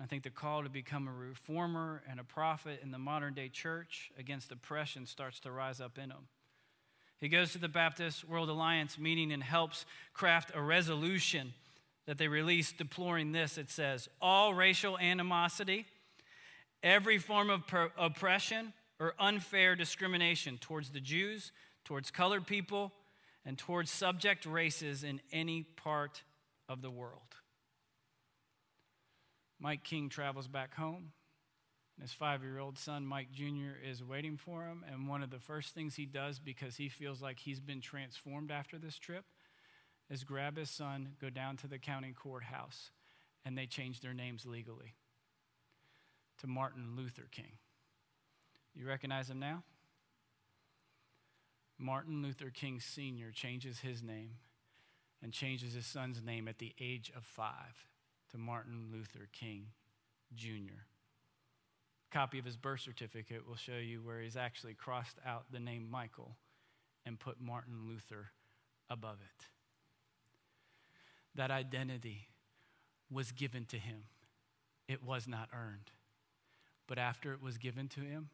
I 0.00 0.06
think 0.06 0.22
the 0.22 0.30
call 0.30 0.62
to 0.62 0.70
become 0.70 1.08
a 1.08 1.12
reformer 1.12 2.02
and 2.08 2.18
a 2.18 2.24
prophet 2.24 2.80
in 2.82 2.90
the 2.90 2.98
modern 2.98 3.34
day 3.34 3.48
church 3.48 4.10
against 4.18 4.52
oppression 4.52 5.04
starts 5.06 5.40
to 5.40 5.50
rise 5.50 5.80
up 5.80 5.98
in 5.98 6.10
him. 6.10 6.28
He 7.20 7.28
goes 7.28 7.52
to 7.52 7.58
the 7.58 7.68
Baptist 7.68 8.26
World 8.26 8.48
Alliance 8.48 8.98
meeting 8.98 9.30
and 9.30 9.42
helps 9.42 9.84
craft 10.14 10.52
a 10.54 10.62
resolution 10.62 11.52
that 12.06 12.16
they 12.16 12.28
released 12.28 12.78
deploring 12.78 13.32
this. 13.32 13.58
It 13.58 13.68
says, 13.68 14.08
All 14.22 14.54
racial 14.54 14.98
animosity, 14.98 15.84
every 16.82 17.18
form 17.18 17.50
of 17.50 17.62
oppression 17.98 18.72
or 18.98 19.14
unfair 19.18 19.76
discrimination 19.76 20.56
towards 20.58 20.90
the 20.90 21.00
Jews, 21.00 21.52
towards 21.84 22.10
colored 22.10 22.46
people, 22.46 22.92
and 23.50 23.58
towards 23.58 23.90
subject 23.90 24.46
races 24.46 25.02
in 25.02 25.20
any 25.32 25.64
part 25.64 26.22
of 26.68 26.82
the 26.82 26.90
world. 26.90 27.34
Mike 29.58 29.82
King 29.82 30.08
travels 30.08 30.46
back 30.46 30.76
home 30.76 31.10
and 31.96 32.02
his 32.02 32.12
five 32.12 32.44
year 32.44 32.60
old 32.60 32.78
son, 32.78 33.04
Mike 33.04 33.32
Jr., 33.32 33.72
is 33.84 34.04
waiting 34.04 34.36
for 34.36 34.62
him. 34.62 34.84
And 34.88 35.08
one 35.08 35.20
of 35.20 35.30
the 35.30 35.40
first 35.40 35.74
things 35.74 35.96
he 35.96 36.06
does, 36.06 36.38
because 36.38 36.76
he 36.76 36.88
feels 36.88 37.20
like 37.20 37.40
he's 37.40 37.58
been 37.58 37.80
transformed 37.80 38.52
after 38.52 38.78
this 38.78 38.96
trip, 38.96 39.24
is 40.08 40.22
grab 40.22 40.56
his 40.56 40.70
son, 40.70 41.14
go 41.20 41.28
down 41.28 41.56
to 41.56 41.66
the 41.66 41.80
county 41.80 42.14
courthouse, 42.16 42.92
and 43.44 43.58
they 43.58 43.66
change 43.66 44.00
their 44.00 44.14
names 44.14 44.46
legally 44.46 44.94
to 46.38 46.46
Martin 46.46 46.94
Luther 46.96 47.26
King. 47.32 47.54
You 48.76 48.86
recognize 48.86 49.28
him 49.28 49.40
now? 49.40 49.64
Martin 51.80 52.22
Luther 52.22 52.50
King 52.50 52.78
Sr. 52.78 53.30
changes 53.32 53.80
his 53.80 54.02
name 54.02 54.32
and 55.22 55.32
changes 55.32 55.72
his 55.72 55.86
son's 55.86 56.22
name 56.22 56.46
at 56.46 56.58
the 56.58 56.74
age 56.78 57.10
of 57.16 57.24
five 57.24 57.86
to 58.30 58.38
Martin 58.38 58.88
Luther 58.92 59.28
King 59.32 59.68
Jr 60.34 60.84
A 62.06 62.14
copy 62.14 62.38
of 62.38 62.44
his 62.44 62.58
birth 62.58 62.80
certificate 62.80 63.48
will 63.48 63.56
show 63.56 63.78
you 63.78 64.02
where 64.02 64.20
he's 64.20 64.36
actually 64.36 64.74
crossed 64.74 65.16
out 65.26 65.46
the 65.50 65.58
name 65.58 65.88
Michael 65.90 66.36
and 67.06 67.18
put 67.18 67.40
Martin 67.40 67.88
Luther 67.88 68.32
above 68.90 69.16
it. 69.22 69.46
That 71.34 71.50
identity 71.50 72.28
was 73.10 73.32
given 73.32 73.64
to 73.66 73.78
him, 73.78 74.04
it 74.86 75.02
was 75.02 75.26
not 75.26 75.48
earned. 75.54 75.92
But 76.86 76.98
after 76.98 77.32
it 77.32 77.42
was 77.42 77.56
given 77.56 77.88
to 77.88 78.00
him, 78.00 78.28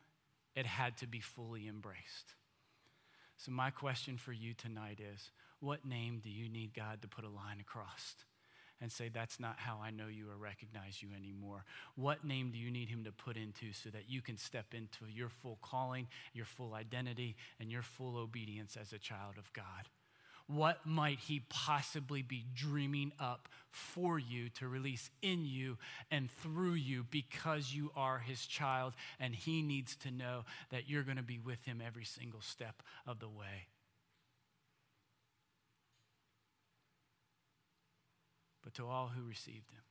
it 0.56 0.66
had 0.66 0.96
to 0.98 1.06
be 1.06 1.20
fully 1.20 1.68
embraced. 1.68 2.35
So, 3.37 3.53
my 3.53 3.70
question 3.70 4.16
for 4.16 4.33
you 4.33 4.55
tonight 4.55 5.01
is 5.01 5.31
what 5.61 5.85
name 5.85 6.20
do 6.22 6.31
you 6.31 6.49
need 6.49 6.75
God 6.75 7.03
to 7.03 7.09
put 7.09 7.25
a 7.25 7.29
line 7.29 7.61
across? 7.61 8.14
and 8.81 8.92
say, 8.92 9.09
That's 9.09 9.40
not 9.40 9.59
how 9.59 9.79
I 9.83 9.90
know 9.90 10.07
you 10.09 10.31
or 10.31 10.37
recognize 10.37 11.03
you 11.03 11.09
anymore? 11.16 11.64
What 11.94 12.25
name 12.25 12.51
do 12.51 12.59
you 12.59 12.70
need 12.70 12.88
him 12.88 13.05
to 13.05 13.12
put 13.12 13.37
into 13.37 13.72
so 13.72 13.90
that 13.90 14.09
you 14.09 14.20
can 14.20 14.37
step 14.37 14.75
into 14.75 15.11
your 15.11 15.29
full 15.29 15.59
calling, 15.62 16.09
your 16.33 16.44
full 16.44 16.75
identity, 16.75 17.37
and 17.59 17.70
your 17.70 17.83
full 17.83 18.16
obedience 18.16 18.77
as 18.77 18.92
a 18.92 18.99
child 18.99 19.38
of 19.38 19.53
God? 19.53 19.88
What 20.48 20.87
might 20.87 21.18
he 21.18 21.42
possibly 21.48 22.22
be 22.22 22.44
dreaming 22.54 23.12
up 23.18 23.48
for 23.70 24.18
you 24.18 24.48
to 24.50 24.68
release 24.68 25.11
in 25.20 25.44
you 25.44 25.76
and 26.11 26.30
through 26.30 26.74
you 26.74 27.04
because 27.11 27.72
you 27.72 27.90
are 27.96 28.18
his 28.20 28.46
child 28.46 28.94
and 29.18 29.35
he 29.35 29.62
needs 29.62 29.96
to 29.96 30.11
know 30.11 30.44
that 30.70 30.88
you're 30.88 31.02
going 31.02 31.16
to 31.16 31.22
be 31.22 31.38
with 31.38 31.64
him 31.64 31.82
every 31.85 32.04
single 32.04 32.40
step 32.40 32.82
of 33.06 33.18
the 33.18 33.28
way? 33.28 33.68
but 38.66 38.74
to 38.74 38.88
all 38.88 39.12
who 39.14 39.22
received 39.28 39.70
him, 39.70 39.85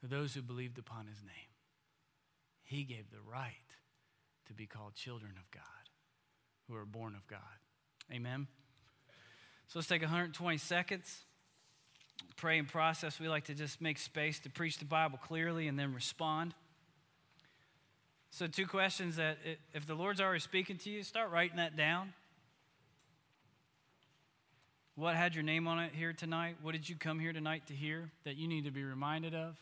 to 0.00 0.06
those 0.06 0.32
who 0.32 0.40
believed 0.40 0.78
upon 0.78 1.06
his 1.06 1.20
name. 1.20 1.52
He 2.62 2.84
gave 2.84 3.10
the 3.10 3.20
right 3.20 3.52
to 4.46 4.54
be 4.54 4.64
called 4.64 4.94
children 4.94 5.32
of 5.36 5.50
God, 5.50 5.90
who 6.66 6.74
are 6.74 6.86
born 6.86 7.14
of 7.14 7.26
God. 7.26 7.40
Amen. 8.12 8.46
So 9.68 9.78
let's 9.78 9.88
take 9.88 10.02
120 10.02 10.58
seconds. 10.58 11.20
Pray 12.36 12.58
and 12.58 12.66
process. 12.66 13.20
We 13.20 13.28
like 13.28 13.44
to 13.44 13.54
just 13.54 13.80
make 13.80 13.98
space 13.98 14.40
to 14.40 14.50
preach 14.50 14.78
the 14.78 14.84
Bible 14.84 15.18
clearly 15.18 15.68
and 15.68 15.78
then 15.78 15.94
respond. 15.94 16.54
So, 18.32 18.46
two 18.46 18.66
questions 18.66 19.16
that 19.16 19.38
if 19.74 19.86
the 19.86 19.94
Lord's 19.94 20.20
already 20.20 20.40
speaking 20.40 20.76
to 20.78 20.90
you, 20.90 21.02
start 21.02 21.30
writing 21.32 21.56
that 21.56 21.76
down. 21.76 22.12
What 24.94 25.16
had 25.16 25.34
your 25.34 25.42
name 25.42 25.66
on 25.66 25.80
it 25.80 25.92
here 25.94 26.12
tonight? 26.12 26.56
What 26.62 26.72
did 26.72 26.88
you 26.88 26.94
come 26.94 27.18
here 27.18 27.32
tonight 27.32 27.66
to 27.66 27.74
hear 27.74 28.10
that 28.24 28.36
you 28.36 28.46
need 28.46 28.64
to 28.64 28.70
be 28.70 28.84
reminded 28.84 29.34
of? 29.34 29.56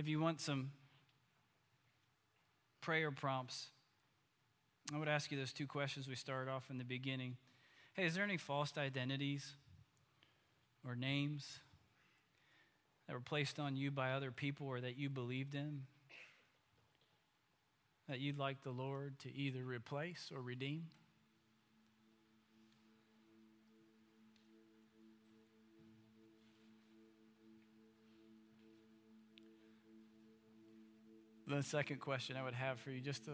If 0.00 0.08
you 0.08 0.18
want 0.18 0.40
some 0.40 0.70
prayer 2.80 3.10
prompts, 3.10 3.66
I 4.94 4.96
would 4.96 5.08
ask 5.08 5.30
you 5.30 5.36
those 5.36 5.52
two 5.52 5.66
questions 5.66 6.08
we 6.08 6.14
started 6.14 6.50
off 6.50 6.70
in 6.70 6.78
the 6.78 6.84
beginning. 6.84 7.36
Hey, 7.92 8.06
is 8.06 8.14
there 8.14 8.24
any 8.24 8.38
false 8.38 8.72
identities 8.78 9.56
or 10.88 10.96
names 10.96 11.58
that 13.06 13.12
were 13.12 13.20
placed 13.20 13.58
on 13.58 13.76
you 13.76 13.90
by 13.90 14.12
other 14.12 14.30
people 14.30 14.68
or 14.68 14.80
that 14.80 14.96
you 14.96 15.10
believed 15.10 15.54
in? 15.54 15.82
that 18.08 18.20
you'd 18.20 18.38
like 18.38 18.62
the 18.62 18.70
Lord 18.70 19.18
to 19.18 19.36
either 19.36 19.62
replace 19.62 20.32
or 20.34 20.40
redeem? 20.40 20.86
The 31.50 31.62
second 31.64 32.00
question 32.00 32.36
I 32.36 32.44
would 32.44 32.54
have 32.54 32.78
for 32.78 32.90
you, 32.90 33.00
just 33.00 33.24
to 33.24 33.32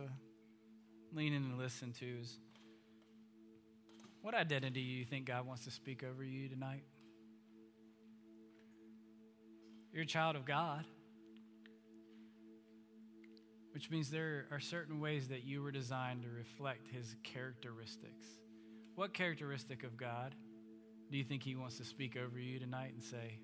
lean 1.13 1.35
in 1.35 1.43
and 1.43 1.59
listen 1.59 1.93
to, 2.01 2.07
is 2.07 2.39
what 4.23 4.35
identity 4.35 4.83
do 4.83 4.91
you 4.91 5.05
think 5.05 5.27
God 5.27 5.47
wants 5.47 5.65
to 5.67 5.71
speak 5.71 6.03
over 6.03 6.25
you 6.25 6.49
tonight? 6.49 6.85
You're 9.93 10.05
a 10.05 10.07
child 10.07 10.35
of 10.35 10.45
God 10.47 10.85
which 13.77 13.91
means 13.91 14.09
there 14.09 14.47
are 14.51 14.59
certain 14.59 15.01
ways 15.01 15.29
that 15.29 15.45
you 15.45 15.61
were 15.61 15.71
designed 15.71 16.23
to 16.23 16.31
reflect 16.31 16.89
his 16.89 17.15
characteristics. 17.23 18.25
What 18.95 19.13
characteristic 19.13 19.85
of 19.85 19.99
God 19.99 20.35
do 21.13 21.19
you 21.19 21.25
think 21.25 21.43
he 21.43 21.57
wants 21.57 21.77
to 21.77 21.85
speak 21.85 22.17
over 22.17 22.39
you 22.39 22.59
tonight 22.59 22.95
and 22.95 23.05
say, 23.05 23.39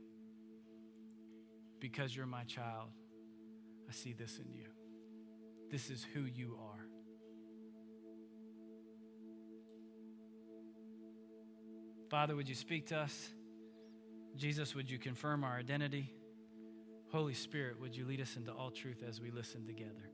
Because 1.81 2.17
you're 2.17 2.25
my 2.25 2.45
child, 2.45 2.89
I 3.93 3.95
see 3.95 4.15
this 4.15 4.39
in 4.39 4.51
you? 4.51 4.65
This 5.71 5.91
is 5.91 6.03
who 6.15 6.23
you 6.23 6.57
are. 6.59 6.87
Father, 12.09 12.35
would 12.35 12.49
you 12.49 12.55
speak 12.55 12.87
to 12.87 12.97
us? 12.97 13.29
Jesus, 14.35 14.75
would 14.75 14.91
you 14.91 14.99
confirm 14.99 15.45
our 15.45 15.59
identity? 15.59 16.11
Holy 17.11 17.35
Spirit, 17.35 17.79
would 17.83 17.95
you 17.95 18.07
lead 18.07 18.23
us 18.23 18.37
into 18.37 18.51
all 18.51 18.71
truth 18.71 19.05
as 19.07 19.21
we 19.21 19.31
listen 19.31 19.67
together? 19.67 20.11